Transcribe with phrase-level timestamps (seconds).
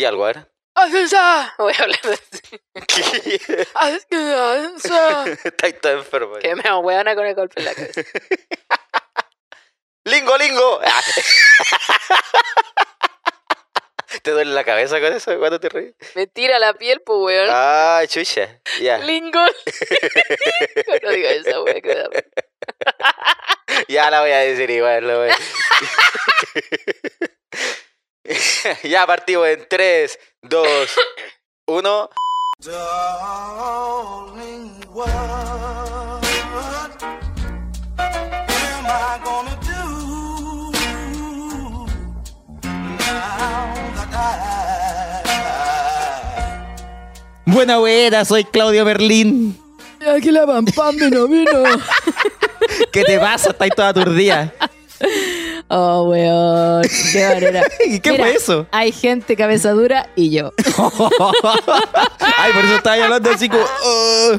[0.00, 0.48] Di algo, a ver.
[1.58, 2.18] Voy a hablar de
[5.44, 6.36] Estáis todo enfermo.
[6.38, 8.00] Que me hueona con el golpe en la cabeza.
[10.04, 10.80] ¡Lingo, lingo!
[14.22, 15.94] ¿Te duele la cabeza con eso cuando te reís?
[16.14, 17.48] Me tira la piel, pues, weón.
[17.50, 18.62] Ah, chucha.
[18.80, 18.96] Ya.
[19.00, 19.44] Lingo.
[21.02, 22.24] no diga esa wea que me.
[23.88, 25.06] Ya la voy a decir igual.
[25.06, 25.36] la voy a-
[28.84, 30.66] ya partimos en 3, 2,
[31.66, 32.10] 1.
[32.62, 34.04] Darling,
[34.92, 36.20] what am
[38.86, 39.82] I gonna do
[42.98, 44.30] now that I
[47.46, 49.58] Buena buena, soy Claudio Berlín.
[50.06, 50.64] Aquí la pam
[50.96, 51.64] vino, vino.
[52.92, 53.50] ¿Qué te pasa?
[53.50, 54.54] Estáis toda aturdida.
[55.72, 56.82] Oh, weón.
[57.12, 57.62] Qué manera.
[57.86, 58.66] ¿Y qué Mira, fue eso?
[58.72, 60.52] Hay gente cabeza dura y yo.
[62.18, 63.62] Ay, por eso estaba hablando así como.
[63.84, 64.32] "Oh".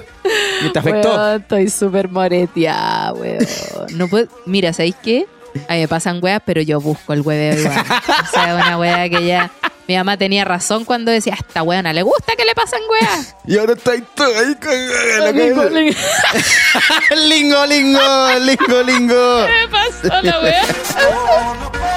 [0.66, 1.10] ¿Y te afectó?
[1.10, 3.46] Weón, estoy súper moreteada, weón.
[3.94, 4.28] No puedo...
[4.46, 5.26] Mira, ¿sabéis qué?
[5.68, 7.80] A mí me pasan weas, pero yo busco el hueveo igual.
[7.80, 9.52] O sea, una wea que ya...
[9.88, 13.36] Mi mamá tenía razón cuando decía, a esta weona le gusta que le pasan weas.
[13.46, 15.98] Y ahora todo ahí cagada en la Lingo, lingo.
[17.28, 19.46] Lingo, lingo, lingo, lingo.
[19.48, 20.66] ¿Qué me pasó la wea?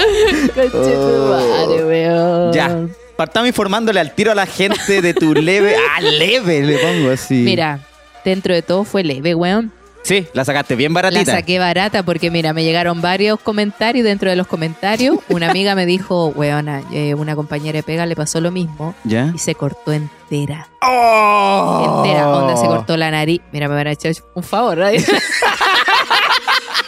[0.54, 2.52] Conchetumare, weón.
[2.52, 2.86] Ya.
[3.16, 5.76] Partamos informándole al tiro a la gente de tu leve.
[5.96, 7.34] Ah, leve, le pongo así.
[7.34, 7.80] Mira,
[8.24, 9.72] dentro de todo fue leve, weón.
[10.02, 11.32] Sí, la sacaste bien La baratita.
[11.32, 14.02] saqué barata porque, mira, me llegaron varios comentarios.
[14.06, 18.16] Dentro de los comentarios, una amiga me dijo, weona, eh, una compañera de pega le
[18.16, 19.30] pasó lo mismo ¿Ya?
[19.34, 20.68] y se cortó entera.
[20.80, 22.02] ¡Oh!
[22.02, 23.42] Entera, onda se cortó la nariz.
[23.52, 24.86] Mira, me van a echar un favor, ¿no?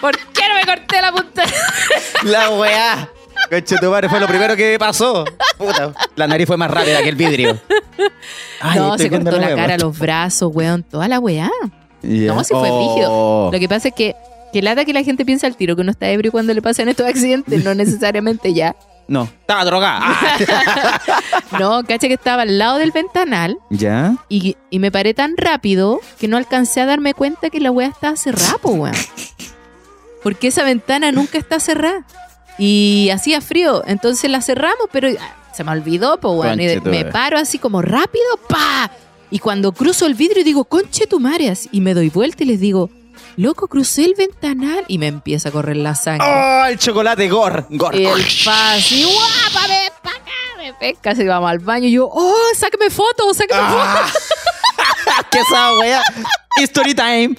[0.01, 1.32] ¿Por qué no me corté la punta?
[2.25, 3.09] La weá.
[3.51, 5.25] Conche tu madre, fue lo primero que pasó.
[5.59, 7.59] Puta, la nariz fue más rápida que el vidrio.
[8.61, 11.51] Ay, no, se cortó la cara, los brazos, weón, toda la weá.
[12.03, 12.35] Ya.
[12.35, 12.79] No, sí fue Oh.
[12.95, 13.51] rígido.
[13.53, 14.15] Lo que pasa es que,
[14.53, 16.89] que lata que la gente piensa al tiro que uno está ebrio cuando le pasan
[16.89, 18.75] estos accidentes, no necesariamente ya.
[19.09, 20.01] No, estaba drogada.
[20.03, 21.01] Ah.
[21.59, 24.15] No, cacha que estaba al lado del ventanal ¿Ya?
[24.31, 27.89] y, y me paré tan rápido que no alcancé a darme cuenta que la weá
[27.89, 28.93] estaba cerrada, weón.
[30.23, 32.05] Porque esa ventana nunca está cerrada.
[32.59, 36.15] Y hacía frío, entonces la cerramos, pero ah, se me olvidó.
[36.15, 38.91] Y Conche tu me paro así como rápido, pa.
[39.31, 42.47] Y cuando cruzo el vidrio digo, conche tu madre, así, y me doy vuelta y
[42.47, 42.91] les digo,
[43.37, 46.27] loco, crucé el ventanal y me empieza a correr la sangre.
[46.29, 47.67] ¡Oh, el chocolate Gor!
[47.71, 47.95] Gor.
[47.99, 52.09] Y el así, guapa, ven pa' acá, me pesca, se vamos al baño y yo,
[52.13, 54.07] oh, sácame foto, sácame Ah.
[54.13, 54.32] foto.
[55.31, 56.03] ¿Qué esa wea?
[56.61, 57.35] Story time.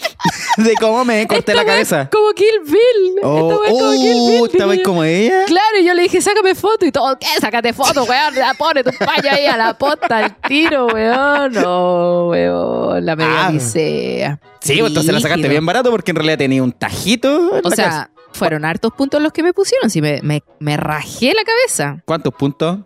[0.57, 2.09] De cómo me corté la Esta cabeza.
[2.11, 3.15] Como Kill Bill.
[3.17, 4.49] Esta Oh, wea es como Kill Bill.
[4.51, 5.45] estaba ahí como ella.
[5.45, 7.17] Claro, y yo le dije, sácame foto y todo.
[7.19, 7.27] ¿Qué?
[7.39, 8.33] Sácate foto, weón.
[8.35, 11.53] Ya pone tu paño ahí a la posta, al tiro, weón.
[11.53, 13.05] No, weón.
[13.05, 13.51] La media Ah.
[13.59, 17.57] Sí, pues entonces la sacaste bien barato porque en realidad tenía un tajito.
[17.59, 18.09] en O la sea, cabeza.
[18.31, 19.89] fueron hartos puntos los que me pusieron.
[19.89, 22.01] Sí, me, me, me rajé la cabeza.
[22.05, 22.79] ¿cuántos puntos?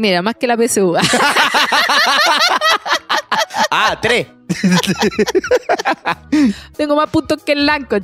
[0.00, 0.96] Mira, más que la PSU.
[3.72, 4.26] Ah, tres.
[6.76, 7.98] Tengo más puntos que el Lanco,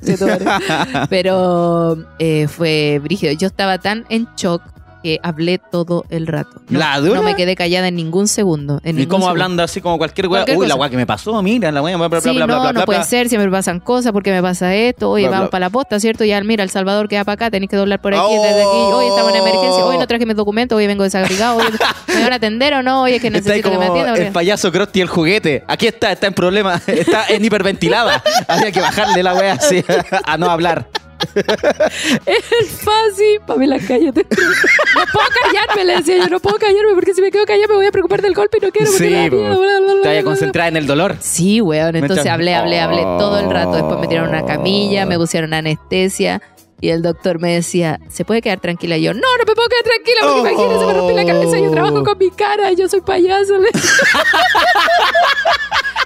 [1.10, 3.32] Pero eh, fue brígido.
[3.32, 4.62] Yo estaba tan en shock
[5.02, 6.60] que hablé todo el rato.
[6.68, 7.14] No, ¿La dura?
[7.16, 8.80] no me quedé callada en ningún segundo.
[8.84, 10.28] En Y como hablando así como cualquier.
[10.28, 12.54] Cualquier Uy, la wea que me pasó, mira, la wea, bla, bla, Sí, bla, bla,
[12.56, 15.50] no, bla, no puede ser, siempre me pasan cosas, porque me pasa esto, oye, vamos
[15.50, 16.24] para la posta, ¿cierto?
[16.24, 18.96] Ya, mira, El Salvador queda para acá, tenéis que doblar por aquí, desde aquí, Oh.
[18.98, 21.68] oye, estamos en emergencia, oye, no traje mis documentos, oye, vengo desagregado, oye,
[22.08, 23.02] ¿me van a atender o no?
[23.02, 24.16] Oye, que Está ahí necesito que me atiendan.
[24.16, 25.64] el payaso Krusty el juguete.
[25.68, 26.80] Aquí está, está en problema.
[26.86, 28.22] Está en hiperventilada.
[28.48, 29.84] Había que bajarle la wea así
[30.24, 30.88] a no hablar.
[32.26, 34.26] Es fácil, Pamela, cállate.
[34.30, 37.74] No puedo callarme, le decía yo, no puedo callarme, porque si me quedo callada me
[37.74, 38.90] voy a preocupar del golpe y no quiero.
[38.90, 40.22] Sí, bla, bla, bla, Te vaya a bla, bla.
[40.24, 41.16] concentrar en el dolor.
[41.20, 41.96] Sí, weón.
[41.96, 43.72] Entonces hablé, hablé, hablé todo el rato.
[43.72, 45.06] Después me tiraron una camilla, Oh.
[45.08, 46.40] me pusieron anestesia.
[46.78, 48.98] Y el doctor me decía, ¿se puede quedar tranquila?
[48.98, 50.46] Y yo, no, no me puedo quedar tranquila porque Oh.
[50.46, 51.58] imagínese, me rompí la cabeza.
[51.58, 53.54] Yo trabajo con mi cara, yo soy payaso.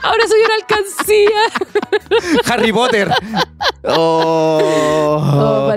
[0.02, 2.50] Ahora soy una alcancía.
[2.52, 3.11] Harry Potter.
[3.85, 5.20] Oh.
[5.23, 5.73] Oh.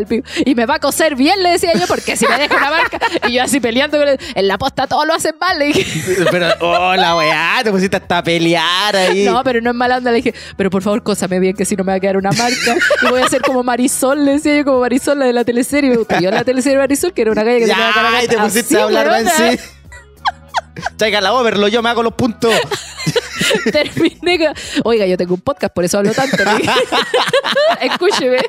[0.46, 3.00] Y me va a coser bien, le decía yo, porque si me deja una marca.
[3.28, 4.08] Y yo así peleando con.
[4.08, 5.60] En la posta todo lo hacen mal.
[5.60, 9.26] Le dije, Pero, oh, la weá, te pusiste hasta a pelear ahí.
[9.26, 10.12] no, pero no es mala onda.
[10.12, 12.32] Le dije, pero por favor, cósame bien, que si no me va a quedar una
[12.32, 12.76] marca.
[13.02, 15.90] Y voy a ser como Marisol, le decía yo, como Marisol, la de la teleserie.
[15.90, 18.28] Me gustó yo la teleserie Marisol, que era una galla que tenía cara ya, y
[18.28, 19.60] te así, pusiste a hablar sí.
[20.98, 22.54] Traiga la overlo, yo me hago los puntos.
[23.72, 24.54] Terminé
[24.84, 26.38] Oiga, yo tengo un podcast, por eso hablo tanto.
[27.82, 28.40] Escúcheme.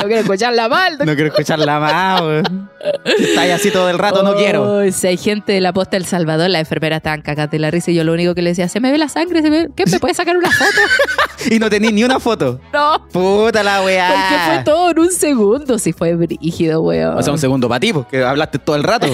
[0.00, 0.98] No quiero escucharla mal.
[0.98, 2.70] No quiero escucharla más, weón.
[3.18, 4.90] Está ahí así todo el rato, no quiero.
[4.92, 7.90] Si hay gente de la posta El Salvador, la enfermera estaban cagadas de la risa
[7.90, 9.68] y yo lo único que le decía, se me ve la sangre, se me.
[9.74, 9.84] ¿qué?
[9.90, 10.70] ¿Me puede sacar una foto?
[11.50, 12.58] Y no tenés ni una foto.
[12.72, 13.06] no.
[13.12, 14.08] Puta la weá.
[14.08, 15.78] Porque fue todo en un segundo.
[15.78, 17.18] Si fue brígido, weón.
[17.18, 19.06] O sea, un segundo para ti, porque hablaste todo el rato.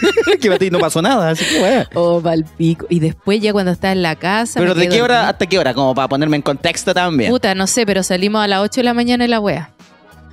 [0.40, 1.88] que para ti no pasó nada, así que weá.
[1.94, 2.86] Oh, palpico.
[2.88, 4.58] Y después ya cuando estaba en la casa...
[4.58, 5.30] Pero me ¿de quedé qué hora dormida.
[5.30, 5.74] hasta qué hora?
[5.74, 7.30] Como para ponerme en contexto también.
[7.30, 9.70] Puta, no sé, pero salimos a las 8 de la mañana en la wea.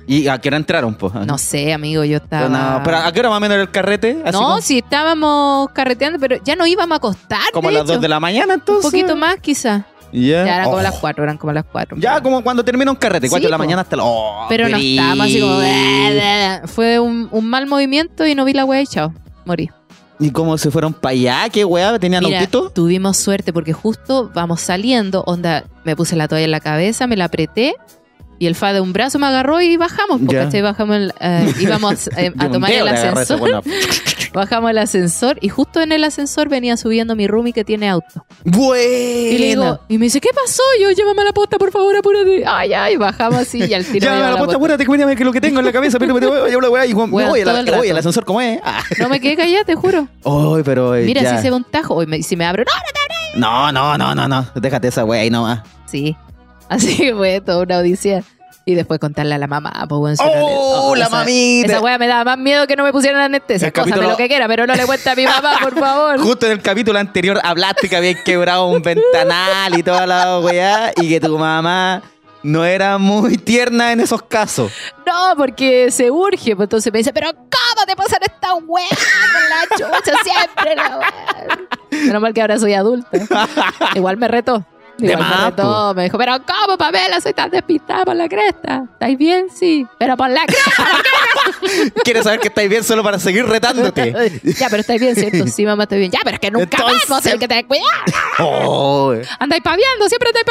[0.06, 1.14] ¿Y a qué hora entraron, pues?
[1.14, 2.48] No sé, amigo, yo estaba...
[2.48, 4.20] No, pero ¿a qué hora más o menos era el carrete?
[4.24, 7.40] Así No, como, si estábamos carreteando, pero ya no íbamos a acostar.
[7.52, 8.00] como a las 2 hecho.
[8.02, 8.84] de la mañana, Un entonces.
[8.90, 9.86] poquito más, quizá.
[10.12, 10.44] Ya.
[10.44, 10.82] Ya eran como Oh.
[10.82, 11.96] las 4, eran como las 4.
[11.98, 13.62] Ya, como cuando termina un carrete, 4 Sí, de la po.
[13.64, 14.04] mañana hasta la.
[14.04, 15.60] Oh, Pero no estábamos así como...
[15.62, 19.12] "Eh, Fue un, un mal movimiento y no vi la wea y chao.
[19.44, 19.70] Morí.
[20.20, 21.48] ¿Y cómo se fueron para allá?
[21.50, 21.98] ¿Qué weá?
[21.98, 22.70] ¿Tenían Mira, autito?
[22.70, 27.16] tuvimos suerte porque justo vamos saliendo, onda, me puse la toalla en la cabeza, me
[27.16, 27.74] la apreté
[28.38, 30.36] y el fa de un brazo me agarró y bajamos, porque.
[30.36, 30.62] ¿cachai?
[30.62, 33.62] bajamos, el- eh, íbamos eh, a un tomar el ascensor, buena-
[34.32, 38.24] bajamos el ascensor y justo en el ascensor venía subiendo mi roomie que tiene auto.
[38.44, 38.50] Y
[39.38, 39.80] le digo, Buena.
[39.88, 40.62] y me dice, ¿qué pasó?
[40.80, 42.44] Yo, llévame a la posta, por favor, apúrate.
[42.46, 44.56] Ay, ay, bajamos así y al tiro me la a la posta.
[44.56, 44.84] apúrate,
[45.16, 47.70] que lo que tengo en la cabeza, pero pero voy weá y me voy, me
[47.76, 48.60] voy al ascensor como es.
[48.64, 48.82] Ah.
[48.98, 50.08] No me quedé callada, te juro.
[50.24, 51.36] Ay, pero eh, Mira, ya.
[51.36, 52.64] si se ve un tajo, me- si me abro,
[53.36, 54.46] no, No, no, no, no, no.
[54.54, 55.60] Déjate esa weá ahí nomás.
[55.86, 56.16] Sí.
[56.68, 58.22] Así que fue toda una odisea.
[58.66, 61.66] Y después contarle a la mamá, pues bueno, ¡Oh, le- la esa- mamita!
[61.72, 63.70] Esa wea me daba más miedo que no me pusieran anestesia.
[63.70, 66.18] Capítulo- lo que quiera, pero no le cuente a mi mamá, por favor.
[66.22, 70.92] Justo en el capítulo anterior hablaste que habías quebrado un ventanal y toda la weá
[70.96, 72.00] y que tu mamá
[72.42, 74.72] no era muy tierna en esos casos.
[75.06, 76.56] No, porque se urge.
[76.56, 80.74] Pues entonces me dice, pero ¿cómo te pasan esta wea con la chucha siempre?
[80.74, 81.58] La wea?
[81.90, 83.08] Menos mal que ahora soy adulta.
[83.94, 84.64] Igual me retó.
[84.98, 85.94] De Igual más, me retó.
[85.94, 87.20] Me dijo, pero ¿cómo, Pamela?
[87.20, 88.84] Soy tan despistada por la cresta.
[88.92, 89.46] ¿Estáis bien?
[89.54, 89.86] Sí.
[89.98, 90.84] Pero por la cresta.
[92.04, 94.12] Quieres saber que estáis bien solo para seguir retándote.
[94.58, 95.46] ya, pero estáis bien, ¿cierto?
[95.48, 96.10] Sí, mamá, estoy bien.
[96.10, 97.88] Ya, pero es que nunca Entonces- vamos, hay que tener cuidado.
[98.38, 100.46] Oh, Andáis paviando, siempre estáis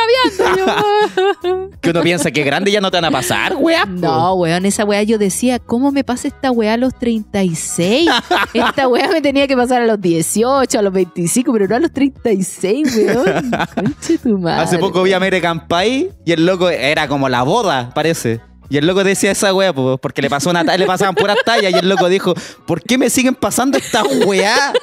[0.46, 1.72] paviando.
[1.82, 3.86] Que uno piensa que grande ya no te van a pasar, weá.
[3.86, 8.10] No, weón, esa weá yo decía, ¿cómo me pasa esta weá a los 36?
[8.54, 11.80] Esta weá me tenía que pasar a los 18, a los 25, pero no a
[11.80, 13.52] los 36, weón.
[13.76, 14.64] Conche tu madre.
[14.64, 18.42] Hace poco vi a Mere Campai y el loco era como la boda, parece.
[18.70, 21.72] Y el loco decía esa weá, po, porque le pasó una le pasaban puras tallas
[21.72, 22.34] y el loco dijo,
[22.66, 24.74] ¿por qué me siguen pasando estas weá?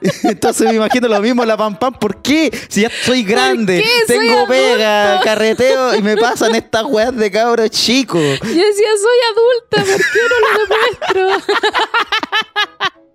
[0.24, 2.50] Entonces me imagino lo mismo la pam pam, ¿por qué?
[2.68, 3.82] Si ya soy grande?
[4.06, 5.24] Soy tengo pega, adulto.
[5.24, 8.18] carreteo y me pasan estas weas de cabro chico.
[8.18, 11.54] Yo decía, soy adulta, ¿por qué no lo demuestro?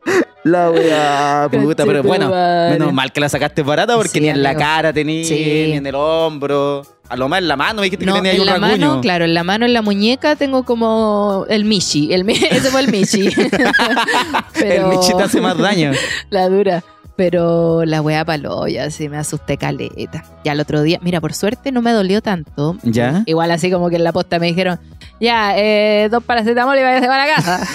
[0.44, 4.44] La weá, puta, pero bueno, menos mal que la sacaste barata porque Sí, ni en
[4.44, 5.36] la cara tenía, Sí.
[5.68, 8.34] ni en el hombro, a lo más en la mano, me dijiste No, que tenía
[8.34, 12.14] en la mano, claro, en la mano, en la muñeca tengo como el Michi.
[12.14, 13.30] El, ese fue el Michi.
[14.62, 15.92] El Michi te hace más daño.
[16.30, 16.84] La dura.
[17.16, 20.24] Pero la weá paló, ya sí me asusté caleta.
[20.44, 22.78] Ya el otro día, mira, por suerte no me dolió tanto.
[22.82, 23.24] ¿Ya?
[23.28, 24.80] Igual así como que en la posta me dijeron,
[25.20, 27.68] ya, eh, dos paracetamol y vaya a la casa.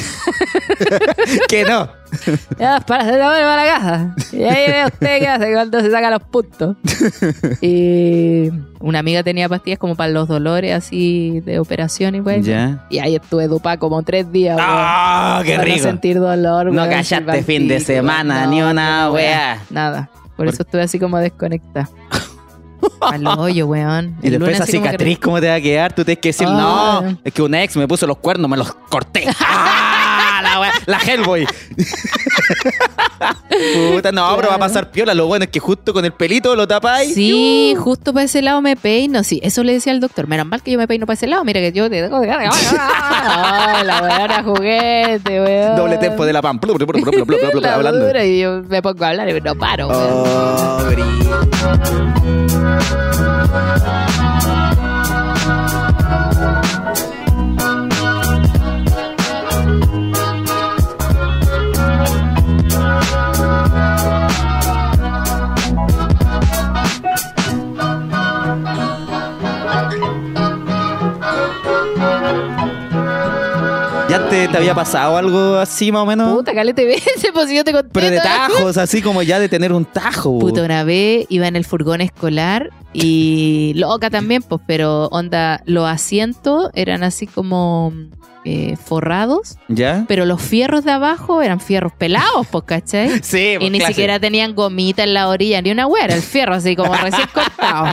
[1.48, 1.88] que no.
[2.58, 4.14] ya, dos paracetamol y va a la casa.
[4.32, 6.76] Y ahí ve usted qué hace cuando se saca los puntos.
[7.62, 12.42] y una amiga tenía pastillas como para los dolores así de operación y wey.
[12.42, 12.84] Ya.
[12.90, 14.58] Y ahí estuve dupa como tres días.
[14.60, 15.86] ¡Ah, qué para no rico!
[15.86, 19.12] sentir dolor, No callaste fin de semana, ni una no,
[19.70, 20.10] Nada.
[20.12, 21.88] Por, Por- eso estuve así como desconectada.
[23.00, 24.16] Al hoyo, weón.
[24.22, 25.92] Y El después lunes esa que- cicatriz, ¿cómo te va a quedar?
[25.92, 28.72] Tú tienes que decir, no, es que un ex me puso los cuernos, me los
[28.72, 29.24] corté.
[29.40, 30.04] ¡Ah,
[30.42, 31.46] la, wea- la Hellboy!
[33.92, 35.14] Puta, no, pero va a pasar piola.
[35.14, 37.14] Lo bueno es que justo con el pelito lo tapáis.
[37.14, 39.22] Sí, justo para ese lado me peino.
[39.24, 40.26] Sí, eso le decía al doctor.
[40.28, 41.44] Menos mal que yo me peino para ese lado.
[41.44, 42.30] Mira que yo te tengo de.
[42.30, 42.48] Ay,
[43.84, 45.76] la weona juguete, weón.
[45.76, 46.40] Doble tempo de la
[46.76, 48.06] blu, blu, blu, blu, La hablando.
[48.06, 49.88] dura, y yo me pongo a hablar y no paro.
[49.90, 50.78] Oh,
[74.50, 76.34] te había pasado algo así más o menos?
[76.34, 77.90] Puta, calete veces, pues yo te conté.
[77.92, 80.38] Pero de tajos, así como ya de tener un tajo.
[80.38, 85.86] Puta, una vez iba en el furgón escolar y loca también, pues, pero onda, los
[85.86, 87.92] asientos eran así como
[88.44, 90.06] eh, forrados, ¿Ya?
[90.08, 93.10] pero los fierros de abajo eran fierros pelados, pues, ¿cachai?
[93.22, 96.74] Sí, Y ni siquiera tenían gomita en la orilla, ni una hueá, el fierro así
[96.74, 97.92] como recién cortado.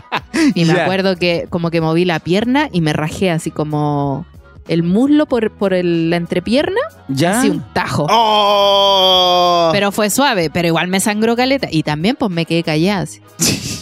[0.53, 0.83] Y me Ya.
[0.83, 4.25] acuerdo que como que moví la pierna y me rajé así como
[4.67, 7.39] el muslo por, por el- la entrepierna, ¿Ya?
[7.39, 8.07] así un tajo.
[8.09, 9.69] ¡Oh!
[9.71, 11.67] Pero fue suave, pero igual me sangró caleta.
[11.71, 13.01] Y también pues me quedé callada.
[13.03, 13.21] así.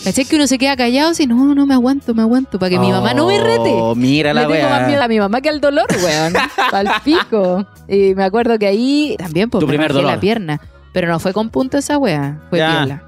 [0.03, 1.25] ¿Cachai que uno se queda callado así?
[1.27, 2.59] No, no me aguanto, me aguanto.
[2.59, 3.71] Para que mi mamá no me rete.
[3.73, 6.33] Oh, mira Le la tengo más miedo a mi mamá que al dolor, weón.
[6.73, 7.65] Al pico.
[7.87, 10.15] Y me acuerdo que ahí también pues Tu me primer rajé dolor.
[10.15, 10.61] la pierna.
[10.91, 12.41] Pero no fue con punto esa wea.
[12.49, 12.69] Fue Ya.
[12.83, 13.03] piola.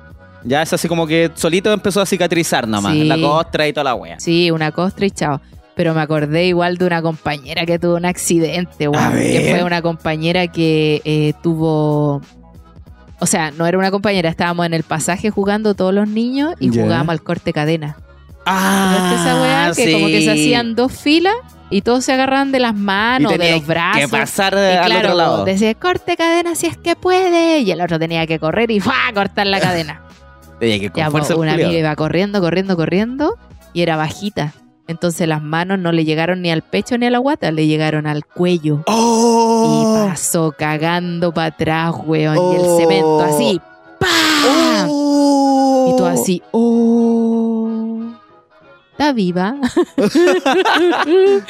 [0.46, 2.94] Ya es así como que solito empezó a cicatrizar nomás.
[2.94, 3.04] Sí.
[3.04, 4.20] La costra y toda la wea.
[4.20, 5.42] Sí, una costra y chao.
[5.76, 9.14] Pero me acordé igual de una compañera que tuvo un accidente, weón.
[9.14, 12.22] Que fue una compañera que eh, tuvo.
[13.20, 16.70] O sea, no era una compañera, estábamos en el pasaje jugando todos los niños y
[16.70, 17.98] jugábamos al corte cadena.
[18.46, 19.72] Ah, ¿Viste esa weá?
[19.76, 21.36] Que como que se hacían dos filas
[21.70, 24.02] y todos se agarraban de las manos, de los brazos.
[24.02, 25.46] Que pasar y al claro, otro lado.
[25.46, 27.60] decía corte cadena si es que puede.
[27.60, 28.94] Y el otro tenía que correr y ¡fua!
[29.14, 30.02] cortar la cadena.
[30.60, 33.38] Tenía que Ya, pues, una amiga iba corriendo, corriendo, corriendo
[33.74, 34.54] y era bajita.
[34.88, 38.06] Entonces las manos no le llegaron ni al pecho ni a la guata, le llegaron
[38.06, 38.84] al cuello.
[38.88, 40.04] ¡Oh!
[40.06, 42.36] Y pasó cagando para atrás, weón.
[42.54, 42.78] Y el Oh.
[42.78, 43.60] cemento así.
[44.00, 44.86] ¡pah!
[44.88, 45.92] ¡Oh!
[45.94, 47.05] Y tú así, ¡oh!
[48.98, 49.56] Está viva.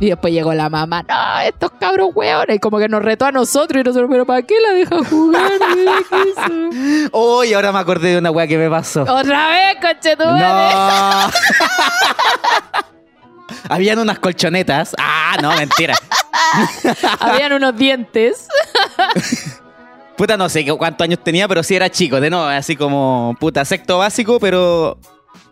[0.00, 2.56] y después llegó la mamá, no, estos cabros weones.
[2.56, 5.52] Y como que nos retó a nosotros y nosotros, pero ¿para qué la deja jugar?
[5.74, 7.10] ¿Qué hizo?
[7.12, 7.44] ¡Oh!
[7.44, 9.02] Y ahora me acordé de una wea que me pasó.
[9.02, 10.40] Otra vez, conchetumare.
[10.40, 11.30] No.
[13.68, 14.96] Habían unas colchonetas.
[14.98, 15.94] Ah, no, mentira.
[17.20, 18.48] Habían unos dientes.
[20.16, 22.22] Puta, no sé cuántos años tenía, pero sí era chico.
[22.22, 24.98] De nuevo, así como, puta, sexto básico, pero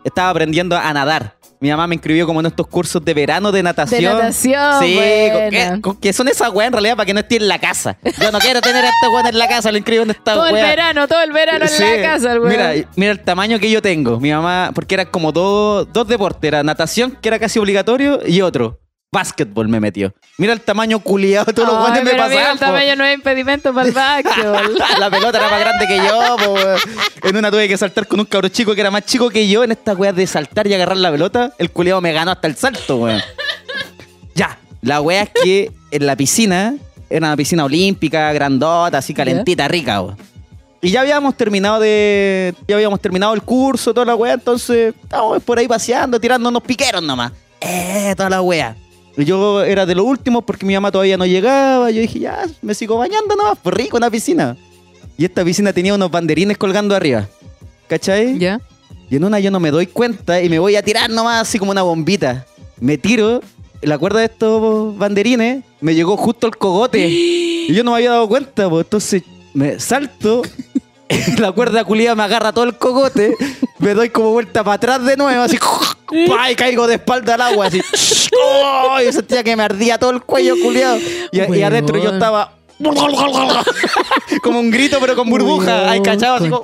[0.05, 1.35] estaba aprendiendo a nadar.
[1.59, 4.17] Mi mamá me inscribió como en estos cursos de verano de natación.
[4.17, 7.37] De natación, Sí, que, con que son esas weas en realidad para que no esté
[7.37, 7.97] en la casa.
[8.21, 10.47] Yo no quiero tener a esta wea en la casa, lo inscribo en esta Todo
[10.47, 12.51] el verano, todo el verano en la casa, el weón.
[12.51, 14.19] Mira, mira el tamaño que yo tengo.
[14.19, 16.47] Mi mamá, porque era como dos, dos deportes.
[16.47, 18.79] Era natación, que era casi obligatorio, y otro.
[19.15, 20.13] Básquetbol me metió.
[20.37, 22.51] Mira el tamaño culiado, todos los guantes me pasaban.
[22.51, 22.65] el po.
[22.65, 24.77] tamaño no es impedimento para el básquetbol.
[24.99, 26.79] La pelota era más grande que yo, po, weón.
[27.23, 29.63] En una tuve que saltar con un cabro chico que era más chico que yo.
[29.63, 32.57] En esta wea de saltar y agarrar la pelota, el culiado me ganó hasta el
[32.57, 33.21] salto, weón.
[34.33, 34.57] Ya.
[34.81, 36.75] La wea es que en la piscina,
[37.09, 40.17] era una piscina olímpica, grandota, así calentita, rica, weón.
[40.81, 42.53] Y ya habíamos terminado de.
[42.67, 47.01] Ya habíamos terminado el curso, toda la wea, entonces estábamos por ahí paseando, tirándonos piqueros
[47.01, 47.31] nomás.
[47.61, 48.75] Eh, toda la wea.
[49.17, 51.89] Yo era de los últimos porque mi mamá todavía no llegaba.
[51.91, 54.57] Yo dije, ya, me sigo bañando nomás, pues rico, una piscina.
[55.17, 57.27] Y esta piscina tenía unos banderines colgando arriba.
[57.87, 58.37] ¿Cachai?
[58.37, 58.59] ¿Ya?
[59.09, 61.59] Y en una yo no me doy cuenta y me voy a tirar nomás así
[61.59, 62.45] como una bombita.
[62.79, 63.41] Me tiro,
[63.81, 67.07] la cuerda de estos banderines me llegó justo al cogote.
[67.09, 70.41] y yo no me había dado cuenta, pues entonces me salto.
[71.37, 73.35] La cuerda culiada me agarra todo el cogote,
[73.79, 75.57] me doy como vuelta para atrás de nuevo, así,
[76.27, 76.51] ¡pa!
[76.51, 77.81] y caigo de espalda al agua, así,
[78.43, 78.97] ¡oh!
[79.01, 80.97] y sentía que me ardía todo el cuello culiado.
[81.31, 82.53] Y, adentro yo estaba,
[84.41, 86.63] como un grito, pero con burbuja, ahí cachado, así como.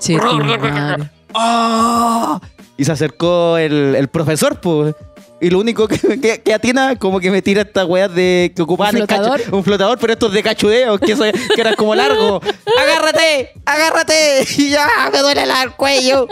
[1.33, 2.39] ¡Ah!
[2.77, 4.95] Y se acercó el, el profesor, pues.
[5.43, 8.61] Y lo único que, que, que atina, como que me tira estas weas de que
[8.61, 9.41] ocupaban ¿Un flotador?
[9.51, 11.23] un flotador, pero estos de cachudeo, que, eso-
[11.55, 12.39] que eran como largo.
[12.79, 13.51] ¡Agárrate!
[13.65, 14.45] ¡Agárrate!
[14.57, 16.27] Y ya, me duele el cuello.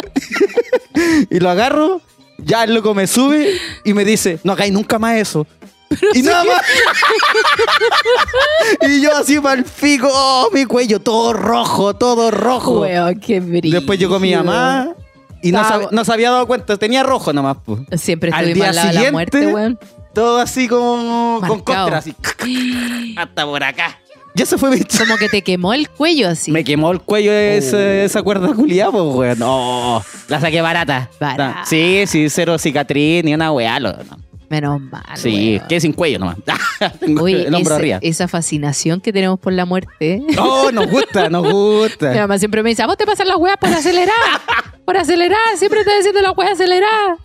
[1.32, 2.02] y lo agarro,
[2.44, 5.46] ya el loco me sube y me dice, no hagáis nunca más eso.
[6.14, 6.62] y nada más.
[8.82, 12.82] y yo así para el pico, oh, mi cuello, todo rojo, todo rojo.
[12.82, 13.78] Weón, qué brillo.
[13.80, 14.90] Después llegó mi mamá
[15.42, 17.58] y no, sab- no se había dado cuenta, tenía rojo nomás.
[17.98, 19.80] Siempre Al estuvimos día al lado de la siguiente, muerte, weón.
[20.14, 22.16] Todo así como con costra, así.
[23.18, 24.00] Hasta por acá.
[24.36, 26.52] Y eso fue mi Como que te quemó el cuello así.
[26.52, 29.40] Me quemó el cuello ese- esa cuerda culiada, pues, weón.
[29.40, 31.10] No, la saqué barata.
[31.20, 31.64] Barata.
[31.66, 33.80] Sí, sí, cero cicatriz, ni una weá.
[33.80, 34.18] lo- no.
[34.50, 35.04] Menos mal.
[35.16, 35.68] Sí, weón.
[35.68, 36.38] quedé sin cuello nomás.
[37.00, 38.00] Tengo Oye, el hombro ese- arriba.
[38.02, 40.22] esa fascinación que tenemos por la muerte.
[40.36, 42.14] No, nos gusta, nos Mi gusta.
[42.14, 44.16] mamá siempre me dice, "¿A vos te pasan las weas por acelerar.
[44.86, 47.18] por acelerar, siempre te diciendo las weas acelerar.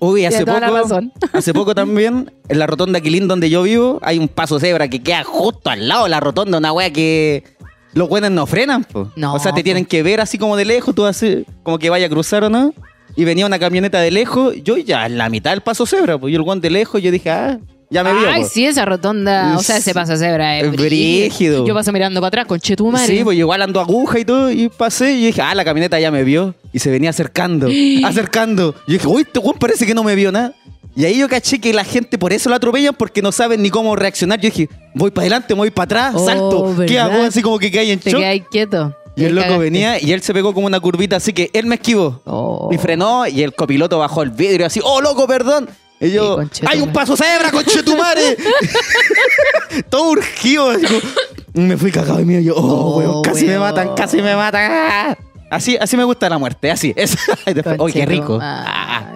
[0.00, 0.58] Uy, hace poco,
[1.32, 5.02] hace poco también, en la rotonda Quilín donde yo vivo, hay un paso cebra que
[5.02, 7.44] queda justo al lado de la rotonda, una wea que
[7.92, 9.12] los buenos no frenan, po.
[9.16, 11.90] No, O sea, te tienen que ver así como de lejos, tú así, como que
[11.90, 12.72] vaya a cruzar o no.
[13.16, 16.32] Y venía una camioneta de lejos, yo ya en la mitad del paso cebra, pues
[16.32, 17.58] yo el guante de lejos, yo dije, ah,
[17.92, 18.28] Ya me vio.
[18.30, 18.48] Ay, po.
[18.48, 19.56] sí, esa rotonda.
[19.58, 21.66] O sea, ese paso de cebra es brígido.
[21.66, 23.04] Yo paso mirando para atrás con chetumare.
[23.06, 26.10] Sí, pues igual ando aguja y todo, y pasé y dije, ah, la camioneta ya
[26.12, 26.54] me vio.
[26.72, 27.68] Y se venía acercando,
[28.04, 28.74] acercando.
[28.86, 30.54] Y dije, uy, este weón parece que no me vio nada.
[30.94, 33.70] Y ahí yo caché que la gente por eso lo atropellan porque no saben ni
[33.70, 34.40] cómo reaccionar.
[34.40, 36.74] Yo dije, voy para adelante, voy para atrás, Oh, salto.
[36.86, 37.12] ¿Qué ¿verdad?
[37.12, 37.22] hago?
[37.24, 38.20] Así como que caí en Te shock.
[38.20, 38.96] quedas quieto.
[39.16, 39.64] Y el loco cagaste.
[39.64, 42.22] venía y él se pegó como una curvita, así que él me esquivó.
[42.24, 42.68] Oh.
[42.72, 45.68] Y frenó y el copiloto bajó el vidrio así, ¡oh, loco, perdón!
[46.00, 46.76] Y Sí, yo, conchetumare.
[46.76, 48.36] ¡hay un paso cebra, conchetumare!
[49.90, 50.72] Todo urgido.
[50.74, 52.40] como- me fui cagado de miedo.
[52.42, 55.16] Yo, ¡oh, Oh, weón, casi me matan, casi me matan!
[55.50, 56.92] Así, así me gusta la muerte, así.
[56.96, 57.16] Es.
[57.46, 58.38] Y después, ¡Oh, qué rico!
[58.40, 59.14] Ah.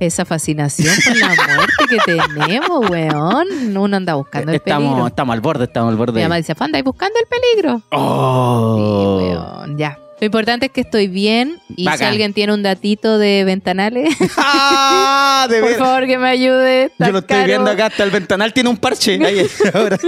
[0.00, 3.76] Esa fascinación por la muerte que tenemos, weón.
[3.76, 5.06] Uno anda buscando el estamos, peligro.
[5.08, 6.22] estamos al borde, estamos al Mi borde.
[6.22, 7.82] mamá dice, Fanda, ¿y buscando el peligro?
[7.90, 9.18] ¡Oh!
[9.20, 9.98] Sí, weón, ya.
[10.22, 15.48] Lo importante es que estoy bien y si alguien tiene un datito de ventanales, ¡Ah!
[15.50, 16.84] De por ver- favor que me ayude.
[16.84, 19.14] Está Yo lo estoy caro, viendo acá, hasta el ventanal tiene un parche.
[19.26, 19.98] Ahí, ahora.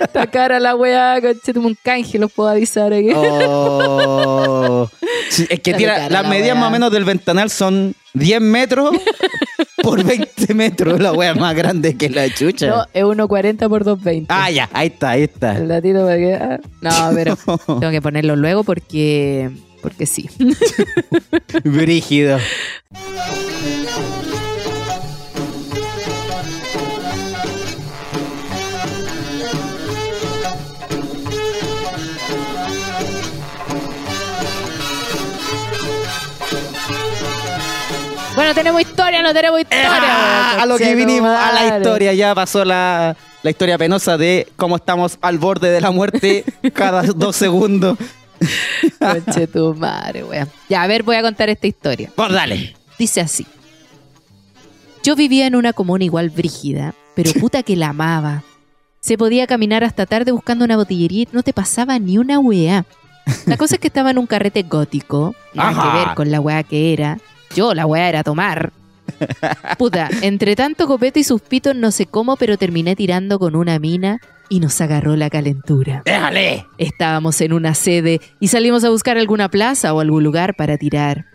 [0.00, 1.20] Está cara la weá,
[1.54, 2.92] un canje, los puedo avisar.
[3.14, 4.90] Oh.
[5.30, 8.90] Sí, es que tira, las la medidas más o menos del ventanal son 10 metros
[9.82, 11.00] por 20 metros.
[11.00, 12.66] La wea más grande que la chucha.
[12.66, 14.26] No, es 1.40 por 2.20.
[14.28, 15.56] Ah, ya, ahí está, ahí está.
[15.56, 16.34] El datito para que...
[16.34, 19.50] ah, No, pero tengo que ponerlo luego porque...
[19.82, 20.30] Porque sí.
[21.64, 22.38] Brígido.
[38.42, 39.88] Bueno, tenemos historia, no tenemos historia.
[39.88, 42.12] Ah, a lo que vinimos, a la historia.
[42.12, 46.44] Ya pasó la, la historia penosa de cómo estamos al borde de la muerte
[46.74, 47.96] cada dos segundos.
[48.98, 50.48] Conche tu madre, weón.
[50.68, 52.10] Ya, a ver, voy a contar esta historia.
[52.16, 52.74] Por dale.
[52.98, 53.46] Dice así.
[55.04, 58.42] Yo vivía en una comuna igual brígida, pero puta que la amaba.
[58.98, 62.86] Se podía caminar hasta tarde buscando una botillería y no te pasaba ni una weá.
[63.46, 65.82] La cosa es que estaba en un carrete gótico, nada Ajá.
[65.92, 67.18] que ver con la weá que era.
[67.54, 68.72] Yo, la weá era tomar.
[69.78, 73.78] Puta, entre tanto copete y sus pitos no sé cómo, pero terminé tirando con una
[73.78, 76.02] mina y nos agarró la calentura.
[76.04, 76.66] Déjale.
[76.78, 81.26] Estábamos en una sede y salimos a buscar alguna plaza o algún lugar para tirar.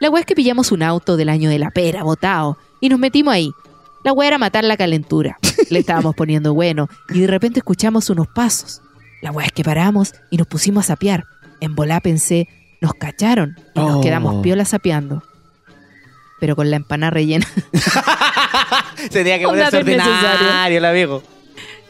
[0.00, 2.98] La weá es que pillamos un auto del año de la pera, botado, y nos
[2.98, 3.50] metimos ahí.
[4.04, 5.38] La weá era matar la calentura.
[5.70, 8.82] Le estábamos poniendo bueno y de repente escuchamos unos pasos.
[9.22, 11.24] La weá es que paramos y nos pusimos a sapear.
[11.60, 12.48] En volá pensé,
[12.82, 14.00] nos cacharon y nos Oh.
[14.00, 15.22] quedamos piola sapeando.
[16.40, 17.46] Pero con la empanada rellena.
[19.10, 21.22] Tenía que ponerse ordinario el amigo.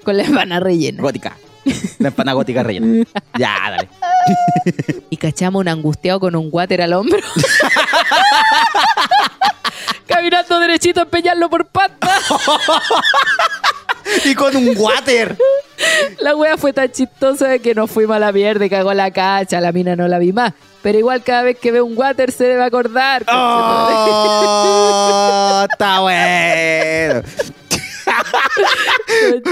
[0.05, 1.03] con la empanada rellena.
[1.03, 1.37] Gótica.
[1.99, 3.05] La empanada gótica rellena.
[3.39, 3.89] Ya, dale.
[5.11, 7.19] y cachamos un angustiado con un water al hombro.
[10.07, 12.11] Caminando derechito a empeñarlo por pata.
[14.25, 15.37] Y con un water.
[16.21, 19.61] La wea fue tan chistosa que nos fuimos a la mierda y cagó la cacha.
[19.61, 20.53] La mina no la vi más.
[20.85, 23.25] Pero igual cada vez que ve un water se debe acordar.
[23.33, 24.87] Oh,
[25.71, 27.23] está bueno.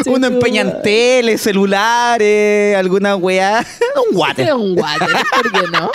[0.07, 3.65] Uno empeña en tele, celulares, alguna weá.
[4.11, 4.53] Un water.
[4.55, 5.91] un water, ¿por qué no?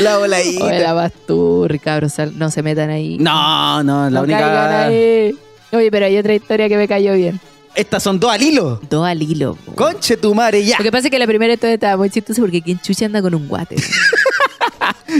[0.00, 0.72] La Oye, voladita.
[0.72, 3.18] la basturri, cabros, sal- no se metan ahí.
[3.18, 4.86] No, no, la no única.
[4.86, 5.34] ahí.
[5.72, 7.40] Oye, pero hay otra historia que me cayó bien.
[7.74, 8.80] Estas son dos al hilo.
[8.88, 9.56] Dos al hilo.
[9.56, 9.74] po.
[9.74, 10.78] Conche tu madre, ya.
[10.78, 13.20] Lo que pasa es que la primera historia estaba muy chistosa porque quien chucha anda
[13.22, 13.78] con un water.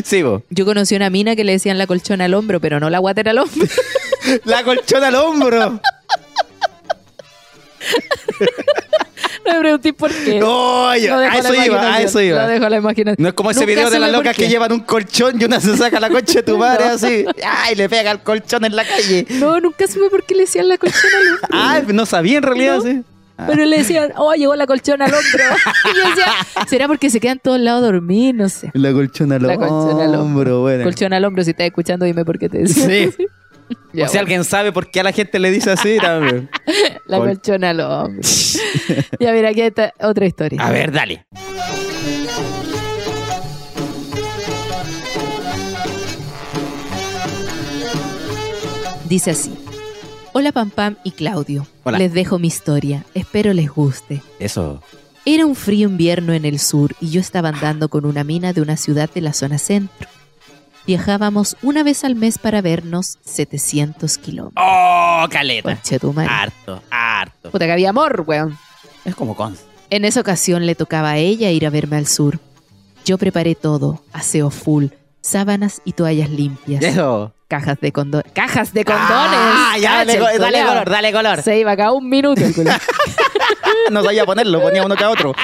[0.04, 0.42] Sí, vos.
[0.50, 3.28] Yo conocí una mina que le decían la colchona al hombro, pero no la water
[3.28, 3.66] al hombro.
[4.44, 5.80] La colchona al hombro.
[9.46, 10.32] No me pregunté por qué.
[10.34, 12.46] Dejo a eso iba, a eso Lo iba.
[12.46, 13.16] dejo a la imaginación.
[13.22, 15.60] No es como ese Nunca video de las locas que llevan un colchón y una
[15.60, 16.92] se saca la concha de tu madre No.
[16.94, 17.24] así.
[17.44, 19.26] Ay, le pega el colchón en la calle.
[19.30, 21.48] No, nunca supe por qué le decían la colchona al hombro.
[21.52, 22.82] Ah, no sabía en realidad, No.
[22.82, 23.02] sí.
[23.48, 25.42] Pero le decían, oh, llegó la colchona al hombro.
[25.92, 26.26] y yo decía,
[26.68, 28.32] ¿será porque se quedan todos lados a dormir?
[28.32, 28.70] No sé.
[28.74, 30.20] La colchona al La colchona al hombro.
[30.22, 30.84] hombro, bueno.
[30.84, 32.88] Colchona al hombro, si estás escuchando, dime por qué te decían.
[33.10, 33.26] Sí.
[33.92, 36.48] Ya, o si bueno, alguien sabe por qué a la gente le dice así, también.
[37.06, 38.20] la Col- colchona al hombro.
[39.20, 40.60] ya, mira, aquí está otra historia.
[40.64, 41.26] A ver, dale.
[49.08, 49.52] Dice así.
[50.32, 51.66] Hola Pam Pam y Claudio.
[51.84, 51.98] Hola.
[51.98, 53.04] Les dejo mi historia.
[53.14, 54.22] Espero les guste.
[54.38, 54.82] Eso.
[55.26, 58.60] Era un frío invierno en el sur y yo estaba andando con una mina de
[58.60, 60.08] una ciudad de la zona centro.
[60.86, 64.62] Viajábamos una vez al mes para vernos 700 kilómetros.
[64.64, 65.78] ¡Oh, caleta!
[66.28, 67.50] Harto, harto.
[67.50, 68.58] Puta que había amor, weón.
[69.04, 69.56] Es como con.
[69.88, 72.38] En esa ocasión le tocaba a ella ir a verme al sur.
[73.04, 74.86] Yo preparé todo, aseo full,
[75.20, 76.82] sábanas y toallas limpias.
[76.82, 77.32] Eso.
[77.48, 78.32] Cajas de condones.
[78.32, 79.08] ¡Cajas de condones!
[79.10, 81.42] Ah, ya, dale, dale color, dale color.
[81.42, 82.78] Se iba acá un minuto el culiao.
[83.90, 85.34] No sabía ponerlo, ponía uno que otro.